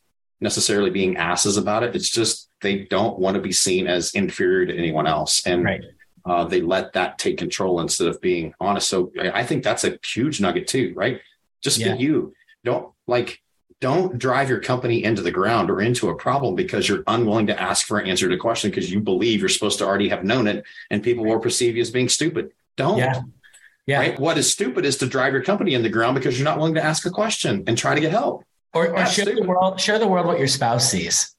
[0.41, 1.97] necessarily being asses about it.
[1.97, 5.47] It's just they don't want to be seen as inferior to anyone else.
[5.47, 5.83] And right
[6.25, 8.89] uh, they let that take control instead of being honest.
[8.89, 11.21] So I think that's a huge nugget too, right?
[11.61, 11.95] Just yeah.
[11.95, 12.35] be you.
[12.65, 13.41] Don't like
[13.81, 17.61] don't drive your company into the ground or into a problem because you're unwilling to
[17.61, 20.23] ask for an answer to a question because you believe you're supposed to already have
[20.23, 22.51] known it and people will perceive you as being stupid.
[22.77, 22.99] Don't.
[22.99, 23.23] Yeah.
[23.87, 23.99] Yeah.
[23.99, 24.21] Right?
[24.21, 26.75] What is stupid is to drive your company in the ground because you're not willing
[26.75, 28.45] to ask a question and try to get help.
[28.75, 31.35] Or, or show the world, show the world what your spouse sees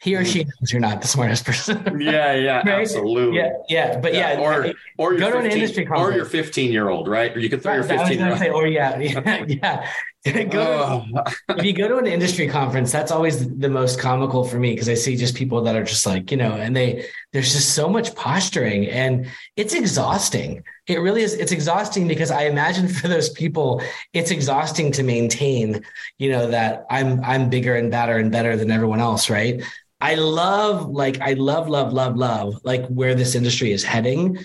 [0.00, 0.46] he or she mm.
[0.46, 1.76] knows you're not the smartest person.
[2.00, 2.80] yeah, yeah, right?
[2.80, 3.36] absolutely.
[3.36, 6.24] Yeah, yeah, but yeah, yeah or or go 15, to an industry conference, or your
[6.24, 7.36] 15 year old, right?
[7.36, 8.38] Or you could throw right, your 15 year old.
[8.38, 9.86] Say, or yeah, yeah, yeah.
[10.24, 14.58] go to, if you go to an industry conference, that's always the most comical for
[14.58, 17.52] me because I see just people that are just like, you know, and they there's
[17.52, 20.62] just so much posturing and it's exhausting.
[20.86, 21.34] It really is.
[21.34, 25.82] It's exhausting because I imagine for those people, it's exhausting to maintain,
[26.18, 29.62] you know, that I'm I'm bigger and better and better than everyone else, right?
[30.00, 34.38] I love, like, I love, love, love, love, like where this industry is heading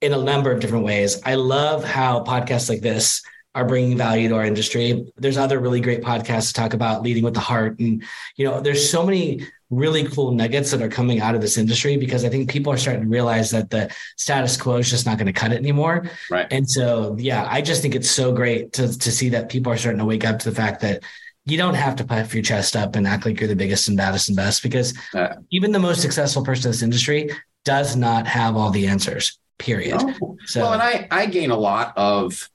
[0.00, 1.20] in a number of different ways.
[1.24, 3.22] I love how podcasts like this
[3.54, 5.12] are bringing value to our industry.
[5.16, 7.80] There's other really great podcasts to talk about leading with the heart.
[7.80, 8.04] And,
[8.36, 11.96] you know, there's so many really cool nuggets that are coming out of this industry
[11.96, 15.16] because I think people are starting to realize that the status quo is just not
[15.16, 16.08] going to cut it anymore.
[16.30, 16.46] Right.
[16.50, 19.76] And so, yeah, I just think it's so great to to see that people are
[19.76, 21.02] starting to wake up to the fact that
[21.44, 23.96] you don't have to puff your chest up and act like you're the biggest and
[23.96, 27.30] baddest and best because uh, even the most successful person in this industry
[27.64, 29.38] does not have all the answers.
[29.58, 30.00] Period.
[30.02, 30.36] No.
[30.46, 32.48] So, well, and I I gain a lot of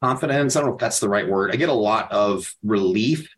[0.00, 0.54] confidence.
[0.54, 1.52] I don't know if that's the right word.
[1.52, 3.28] I get a lot of relief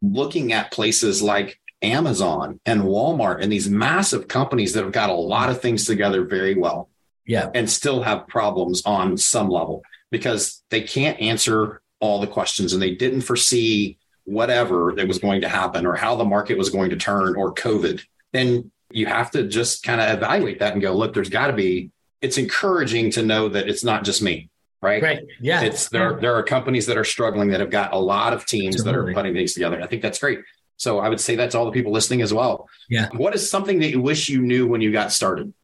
[0.00, 5.14] looking at places like Amazon and Walmart and these massive companies that have got a
[5.14, 6.88] lot of things together very well.
[7.24, 7.50] Yeah.
[7.54, 12.82] And still have problems on some level because they can't answer all the questions and
[12.82, 16.90] they didn't foresee whatever that was going to happen or how the market was going
[16.90, 18.02] to turn or COVID.
[18.32, 21.52] Then you have to just kind of evaluate that and go, look, there's got to
[21.52, 24.48] be, it's encouraging to know that it's not just me.
[24.80, 25.02] Right.
[25.02, 25.20] Right.
[25.40, 25.62] Yeah.
[25.62, 26.18] It's there.
[26.20, 28.92] There are companies that are struggling that have got a lot of teams Absolutely.
[28.92, 29.80] that are putting things together.
[29.80, 30.40] I think that's great.
[30.76, 32.68] So I would say that's all the people listening as well.
[32.88, 33.08] Yeah.
[33.12, 35.54] What is something that you wish you knew when you got started?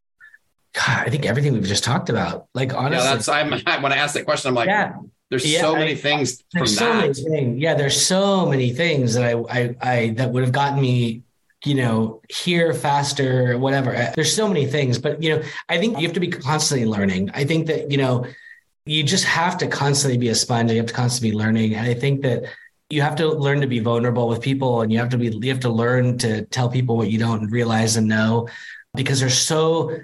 [0.72, 2.46] God, I think everything we've just talked about.
[2.54, 3.50] Like honestly, yeah, that's I'm
[3.82, 4.94] when I ask that question, I'm like, yeah.
[5.30, 6.42] There's yeah, so many I, things.
[6.52, 7.00] There's so that.
[7.00, 7.60] many things.
[7.60, 11.22] Yeah, there's so many things that I, I, I that would have gotten me
[11.64, 13.94] you know, here faster, whatever.
[13.94, 16.86] Uh, there's so many things, but you know, I think you have to be constantly
[16.86, 17.30] learning.
[17.34, 18.26] I think that, you know,
[18.84, 20.70] you just have to constantly be a sponge.
[20.70, 21.74] You have to constantly be learning.
[21.74, 22.44] And I think that
[22.90, 25.50] you have to learn to be vulnerable with people and you have to be you
[25.50, 28.48] have to learn to tell people what you don't realize and know
[28.94, 29.94] because there's so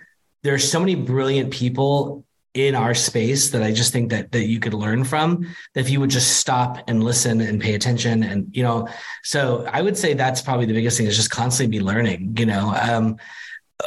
[0.43, 4.61] there's so many brilliant people in our space that I just think that that you
[4.61, 8.49] could learn from that if you would just stop and listen and pay attention and
[8.57, 8.89] you know
[9.25, 12.47] so I would say that's probably the biggest thing is just constantly be learning you
[12.47, 12.73] know?
[12.81, 13.17] Um,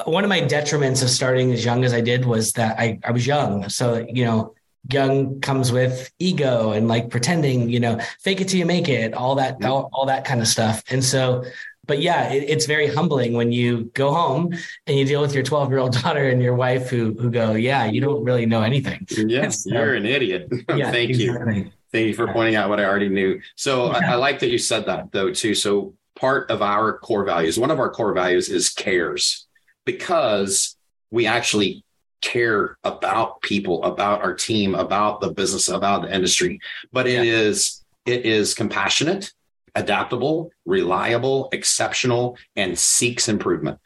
[0.03, 3.11] one of my detriments of starting as young as I did was that I I
[3.11, 3.69] was young.
[3.69, 4.53] So you know
[4.91, 9.13] young comes with ego and like pretending, you know, fake it till you make it,
[9.13, 10.83] all that, all, all that kind of stuff.
[10.89, 11.43] And so,
[11.87, 14.53] but yeah, it, it's very humbling when you go home
[14.85, 17.53] and you deal with your 12 year old daughter and your wife who, who go,
[17.53, 19.07] yeah, you don't really know anything.
[19.09, 19.47] Yes.
[19.67, 20.51] So, you're an idiot.
[20.75, 21.57] Yeah, Thank exactly.
[21.57, 21.71] you.
[21.91, 23.41] Thank you for pointing out what I already knew.
[23.55, 24.09] So yeah.
[24.09, 25.55] I, I like that you said that though, too.
[25.55, 29.47] So part of our core values, one of our core values is cares
[29.85, 30.75] because
[31.09, 31.83] we actually
[32.21, 36.59] care about people, about our team, about the business, about the industry.
[36.91, 37.33] But it yeah.
[37.33, 39.33] is it is compassionate,
[39.77, 43.79] adaptable, reliable, exceptional, and seeks improvement.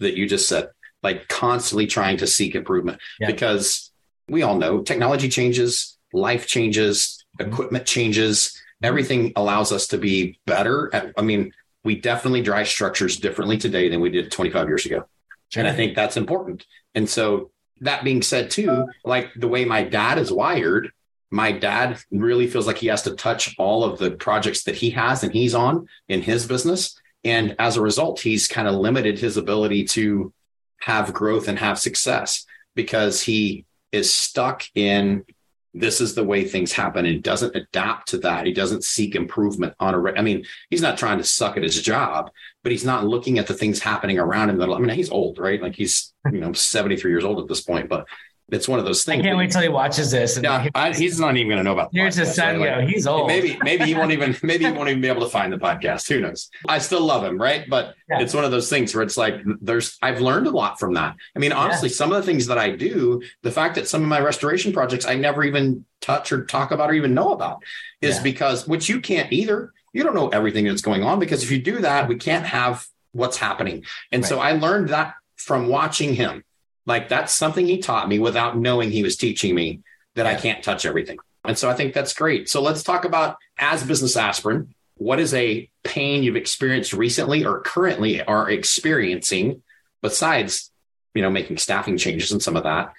[0.00, 0.70] That you just said,
[1.02, 3.28] like constantly trying to seek improvement yeah.
[3.28, 3.90] because
[4.28, 7.50] we all know technology changes, life changes, mm-hmm.
[7.50, 10.90] equipment changes, everything allows us to be better.
[10.92, 11.52] At, I mean,
[11.84, 15.06] we definitely dry structures differently today than we did 25 years ago.
[15.50, 15.60] Sure.
[15.60, 16.66] And I think that's important.
[16.94, 17.50] And so
[17.80, 20.90] that being said, too, like the way my dad is wired,
[21.30, 24.90] my dad really feels like he has to touch all of the projects that he
[24.90, 27.00] has and he's on in his business.
[27.24, 30.32] And as a result, he's kind of limited his ability to
[30.80, 35.24] have growth and have success because he is stuck in
[35.72, 38.44] this is the way things happen and doesn't adapt to that.
[38.44, 41.80] He doesn't seek improvement on a, I mean, he's not trying to suck at his
[41.80, 42.30] job,
[42.64, 44.58] but he's not looking at the things happening around him.
[44.58, 45.62] That, I mean, he's old, right?
[45.62, 48.06] Like he's, you know, 73 years old at this point, but
[48.52, 49.20] it's one of those things.
[49.20, 50.38] I can't wait till he watches this.
[50.42, 51.90] yeah, he's not even going to know about.
[51.92, 52.60] Here's his son.
[52.60, 52.78] Right?
[52.78, 53.28] Like, he's old.
[53.28, 54.36] Maybe, maybe he won't even.
[54.42, 56.08] Maybe he won't even be able to find the podcast.
[56.08, 56.50] Who knows?
[56.68, 57.64] I still love him, right?
[57.68, 58.20] But yeah.
[58.20, 59.98] it's one of those things where it's like there's.
[60.02, 61.16] I've learned a lot from that.
[61.34, 61.94] I mean, honestly, yeah.
[61.94, 65.06] some of the things that I do, the fact that some of my restoration projects
[65.06, 67.62] I never even touch or talk about or even know about,
[68.00, 68.22] is yeah.
[68.22, 69.72] because which you can't either.
[69.92, 72.86] You don't know everything that's going on because if you do that, we can't have
[73.12, 73.84] what's happening.
[74.12, 74.28] And right.
[74.28, 76.44] so I learned that from watching him
[76.86, 79.80] like that's something he taught me without knowing he was teaching me
[80.14, 81.18] that I can't touch everything.
[81.44, 82.48] And so I think that's great.
[82.48, 84.74] So let's talk about as business aspirin.
[84.96, 89.62] What is a pain you've experienced recently or currently are experiencing
[90.02, 90.70] besides,
[91.14, 92.92] you know, making staffing changes and some of that,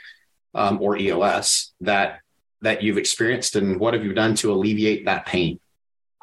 [0.55, 2.21] um, or EOS that
[2.63, 5.59] that you've experienced, and what have you done to alleviate that pain?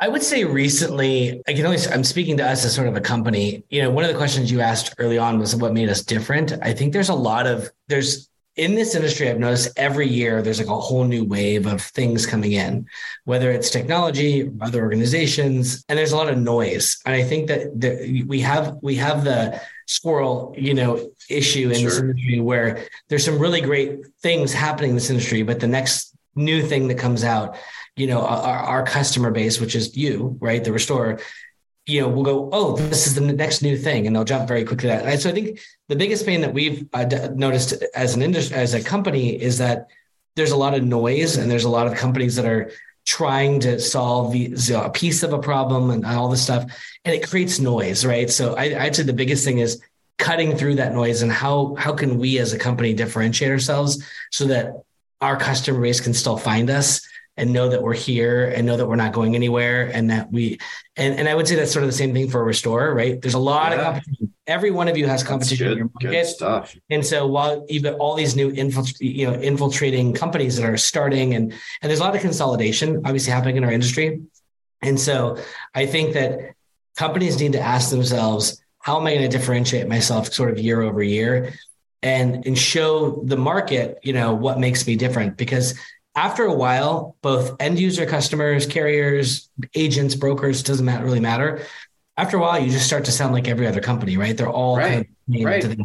[0.01, 3.01] I would say recently, I can only, I'm speaking to us as sort of a
[3.01, 3.65] company.
[3.69, 6.53] You know, one of the questions you asked early on was what made us different.
[6.63, 8.29] I think there's a lot of, there's
[8.59, 12.27] in this industry, I've noticed every year there's like a whole new wave of things
[12.27, 12.87] coming in,
[13.25, 16.99] whether it's technology, other organizations, and there's a lot of noise.
[17.07, 21.77] And I think that the, we have we have the squirrel, you know, issue in
[21.77, 21.91] sure.
[21.91, 26.17] this industry where there's some really great things happening in this industry, but the next
[26.35, 27.57] new thing that comes out
[27.99, 31.19] you know our, our customer base which is you right the restorer
[31.89, 34.63] you know, we'll go, oh, this is the next new thing, and they'll jump very
[34.63, 34.91] quickly.
[34.91, 38.55] That and so I think the biggest pain that we've uh, noticed as an industry,
[38.59, 39.89] as a company, is that
[40.37, 42.71] there's a lot of noise, and there's a lot of companies that are
[43.07, 46.65] trying to solve the, a piece of a problem and all this stuff,
[47.07, 48.29] and it creates noise, right?
[48.29, 49.81] So I, I'd say the biggest thing is
[50.19, 54.45] cutting through that noise and how how can we as a company differentiate ourselves so
[54.47, 54.83] that
[55.23, 57.01] our customer base can still find us
[57.39, 60.59] and know that we're here and know that we're not going anywhere and that we
[60.97, 63.23] and, and I would say that's sort of the same thing for a restorer, right?
[63.23, 63.79] There's a lot yeah.
[63.79, 64.35] of competition.
[64.49, 66.27] Every one of you has competition good, in your market.
[66.27, 66.77] stuff.
[66.91, 70.77] And so while you've got all these new infiltr- you know infiltrating companies that are
[70.77, 74.21] starting and and there's a lot of consolidation obviously happening in our industry.
[74.83, 75.39] And so
[75.75, 76.55] I think that
[76.97, 80.83] companies need to ask themselves, how am I going to differentiate myself sort of year
[80.83, 81.53] over year?
[82.03, 85.75] and and show the market you know what makes me different because
[86.15, 91.63] after a while, both end user customers, carriers, agents, brokers, doesn't matter, really matter.
[92.17, 94.37] After a while, you just start to sound like every other company, right?
[94.37, 95.09] They're all right.
[95.31, 95.79] Kind of right.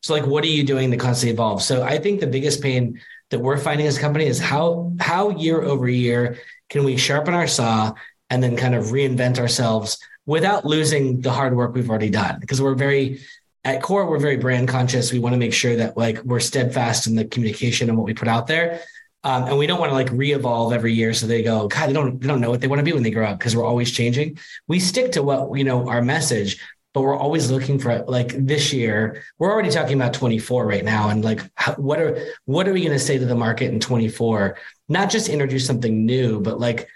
[0.00, 1.64] So, like, what are you doing that constantly evolves?
[1.64, 3.00] So, I think the biggest pain
[3.30, 7.34] that we're finding as a company is how how year over year can we sharpen
[7.34, 7.92] our saw
[8.30, 12.60] and then kind of reinvent ourselves without losing the hard work we've already done because
[12.60, 13.20] we're very
[13.64, 17.06] at core we're very brand conscious we want to make sure that like we're steadfast
[17.06, 18.80] in the communication and what we put out there
[19.28, 21.12] um, and we don't want to like re-evolve every year.
[21.12, 23.02] So they go, God, they don't, they don't know what they want to be when
[23.02, 24.38] they grow up because we're always changing.
[24.68, 26.64] We stick to what, you know, our message,
[26.94, 31.10] but we're always looking for like this year, we're already talking about 24 right now.
[31.10, 31.42] And like,
[31.76, 34.56] what are, what are we going to say to the market in 24?
[34.88, 36.88] Not just introduce something new, but like,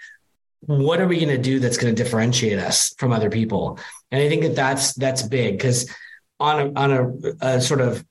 [0.61, 3.77] what are we going to do that's going to differentiate us from other people?
[4.09, 5.87] And I think that that's, that's big because
[6.39, 8.03] on a, on a, a sort of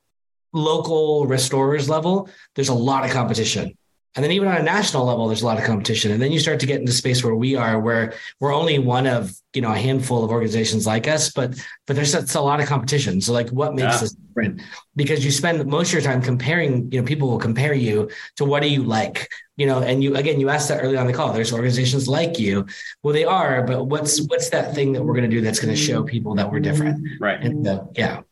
[0.53, 3.77] local restorers level, there's a lot of competition
[4.15, 6.13] and then even on a national level, there's a lot of competition.
[6.13, 9.07] And then you start to get into space where we are, where we're only one
[9.07, 12.61] of, you know, a handful of organizations like us, but but there's a, a lot
[12.61, 13.23] of competition.
[13.23, 14.01] So like what makes yeah.
[14.01, 14.61] this different?
[14.97, 18.45] Because you spend most of your time comparing, you know, people will compare you to
[18.45, 19.31] what do you like?
[19.57, 21.33] You know, and you again, you asked that early on the call.
[21.33, 22.67] There's organizations like you.
[23.03, 25.75] Well, they are, but what's what's that thing that we're going to do that's going
[25.75, 27.03] to show people that we're different?
[27.19, 27.41] Right.
[27.41, 28.23] And uh, yeah.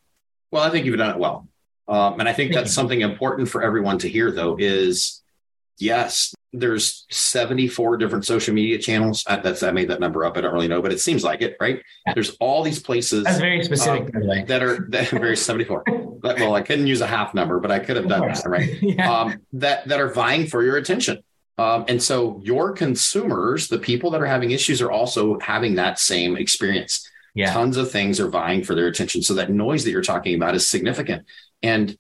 [0.51, 1.49] Well, I think you've done it well.
[1.89, 2.75] Um, and I think Thank that's you.
[2.75, 5.20] something important for everyone to hear, though, is
[5.81, 9.25] yes, there's 74 different social media channels.
[9.27, 10.37] I, that's I made that number up.
[10.37, 11.83] I don't really know, but it seems like it, right?
[12.07, 12.15] Yeah.
[12.15, 13.25] There's all these places.
[13.25, 15.85] That's very specific, um, that are that are very 74.
[16.23, 18.79] well, I couldn't use a half number, but I could have done that, right?
[18.83, 19.13] yeah.
[19.13, 21.23] um, that that are vying for your attention.
[21.59, 25.99] Um, and so your consumers, the people that are having issues, are also having that
[25.99, 27.07] same experience.
[27.35, 27.53] Yeah.
[27.53, 29.23] Tons of things are vying for their attention.
[29.23, 31.27] So that noise that you're talking about is significant.
[31.63, 31.97] And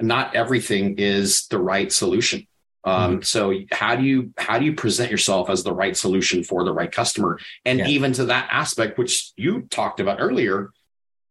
[0.00, 2.46] not everything is the right solution.
[2.84, 3.22] Um, mm-hmm.
[3.22, 6.72] So how do you how do you present yourself as the right solution for the
[6.72, 7.38] right customer?
[7.64, 7.88] And yeah.
[7.88, 10.70] even to that aspect, which you talked about earlier,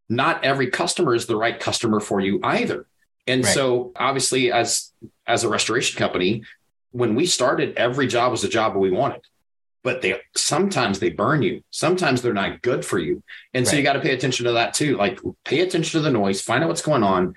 [0.07, 2.85] not every customer is the right customer for you either.
[3.27, 3.53] And right.
[3.53, 4.91] so obviously, as
[5.27, 6.43] as a restoration company,
[6.91, 9.21] when we started, every job was a job we wanted.
[9.83, 11.63] But they sometimes they burn you.
[11.71, 13.23] Sometimes they're not good for you.
[13.53, 13.71] And right.
[13.71, 14.97] so you got to pay attention to that too.
[14.97, 17.35] Like pay attention to the noise, find out what's going on,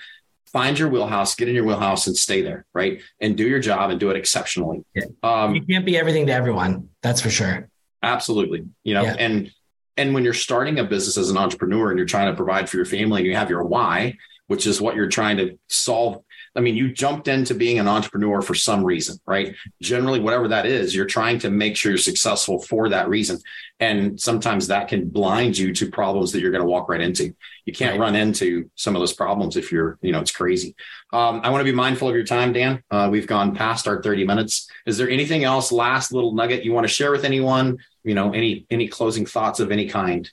[0.52, 3.00] find your wheelhouse, get in your wheelhouse and stay there, right?
[3.20, 4.84] And do your job and do it exceptionally.
[4.94, 5.04] Yeah.
[5.22, 6.88] Um, you can't be everything to everyone.
[7.02, 7.68] That's for sure.
[8.02, 8.64] Absolutely.
[8.84, 9.16] You know, yeah.
[9.18, 9.50] and
[9.96, 12.76] and when you're starting a business as an entrepreneur and you're trying to provide for
[12.76, 16.22] your family and you have your why, which is what you're trying to solve
[16.54, 19.54] I mean, you jumped into being an entrepreneur for some reason, right?
[19.80, 23.38] Generally, whatever that is, you're trying to make sure you're successful for that reason.
[23.80, 27.34] And sometimes that can blind you to problems that you're going to walk right into.
[27.64, 30.74] You can't run into some of those problems if you're, you know, it's crazy.
[31.12, 32.82] Um, I want to be mindful of your time, Dan.
[32.90, 34.68] Uh, we've gone past our 30 minutes.
[34.84, 37.78] Is there anything else, last little nugget you want to share with anyone?
[38.02, 40.28] You know, any any closing thoughts of any kind?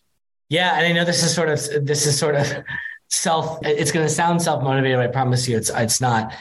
[0.49, 2.47] Yeah, and I know this is sort of this is sort of
[3.09, 6.33] self it's going to sound self-motivated i promise you it's it's not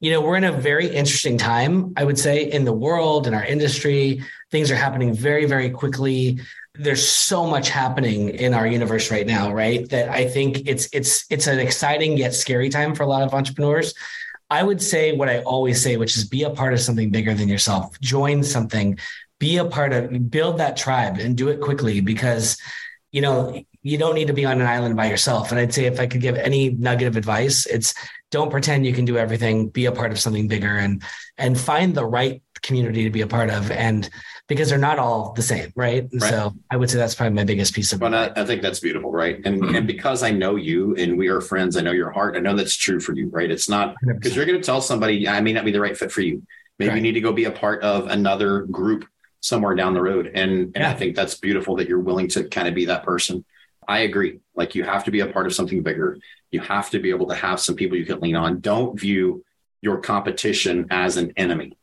[0.00, 3.34] you know we're in a very interesting time i would say in the world in
[3.34, 4.20] our industry
[4.50, 6.38] things are happening very very quickly
[6.78, 9.88] there's so much happening in our universe right now right?
[9.90, 13.34] That i think it's it's it's an exciting yet scary time for a lot of
[13.34, 13.94] entrepreneurs.
[14.48, 17.34] I would say what i always say which is be a part of something bigger
[17.34, 17.98] than yourself.
[18.00, 18.98] Join something.
[19.38, 22.58] Be a part of build that tribe and do it quickly because
[23.12, 25.52] you know you don't need to be on an island by yourself.
[25.52, 27.94] And I'd say if I could give any nugget of advice, it's
[28.32, 31.04] don't pretend you can do everything, be a part of something bigger and
[31.38, 33.70] and find the right community to be a part of.
[33.70, 34.10] And
[34.48, 36.08] because they're not all the same, right?
[36.12, 36.30] right.
[36.30, 38.00] So I would say that's probably my biggest piece of.
[38.00, 39.40] Well, I, I, think that's beautiful, right?
[39.44, 39.74] And mm-hmm.
[39.74, 42.36] and because I know you and we are friends, I know your heart.
[42.36, 43.50] I know that's true for you, right?
[43.50, 46.12] It's not because you're going to tell somebody I may not be the right fit
[46.12, 46.42] for you.
[46.78, 46.96] Maybe right.
[46.96, 49.06] you need to go be a part of another group
[49.40, 50.90] somewhere down the road, and and yeah.
[50.90, 53.44] I think that's beautiful that you're willing to kind of be that person.
[53.88, 54.40] I agree.
[54.54, 56.18] Like you have to be a part of something bigger.
[56.50, 58.60] You have to be able to have some people you can lean on.
[58.60, 59.44] Don't view
[59.80, 61.76] your competition as an enemy.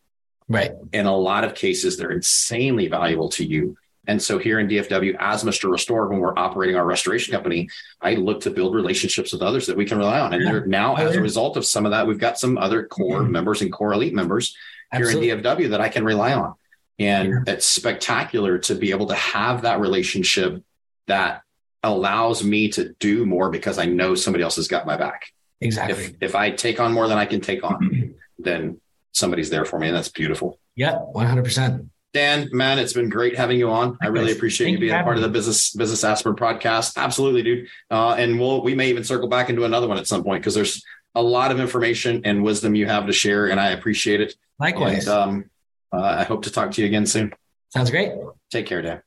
[0.53, 0.71] Right.
[0.91, 3.77] In a lot of cases, they're insanely valuable to you.
[4.05, 5.71] And so here in DFW, as Mr.
[5.71, 7.69] Restore, when we're operating our restoration company,
[8.01, 10.33] I look to build relationships with others that we can rely on.
[10.33, 10.59] And yeah.
[10.65, 13.31] now, oh, as a result of some of that, we've got some other core mm-hmm.
[13.31, 14.55] members and core elite members
[14.91, 15.27] Absolutely.
[15.27, 16.55] here in DFW that I can rely on.
[16.99, 17.53] And yeah.
[17.53, 20.61] it's spectacular to be able to have that relationship
[21.07, 21.43] that
[21.81, 25.31] allows me to do more because I know somebody else has got my back.
[25.61, 26.03] Exactly.
[26.03, 28.81] If, if I take on more than I can take on, then
[29.13, 29.87] somebody's there for me.
[29.87, 30.59] And that's beautiful.
[30.75, 31.87] Yeah, 100%.
[32.13, 33.97] Dan, man, it's been great having you on.
[33.99, 35.23] I really appreciate Thank you being a part me.
[35.23, 36.95] of the business business aspirin podcast.
[36.95, 37.67] Absolutely, dude.
[37.89, 40.53] Uh, and we'll we may even circle back into another one at some point because
[40.53, 40.83] there's
[41.15, 44.35] a lot of information and wisdom you have to share, and I appreciate it.
[44.59, 45.07] Likewise.
[45.07, 45.49] And, um,
[45.91, 47.33] uh, I hope to talk to you again soon.
[47.69, 48.11] Sounds great.
[48.51, 49.01] Take care, Dan.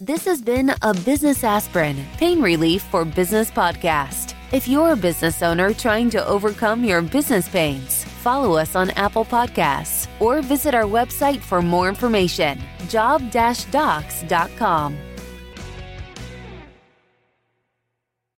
[0.00, 4.35] This has been a Business Aspirin Pain Relief for Business podcast.
[4.52, 9.24] If you're a business owner trying to overcome your business pains, follow us on Apple
[9.24, 14.96] Podcasts or visit our website for more information job-dox.com.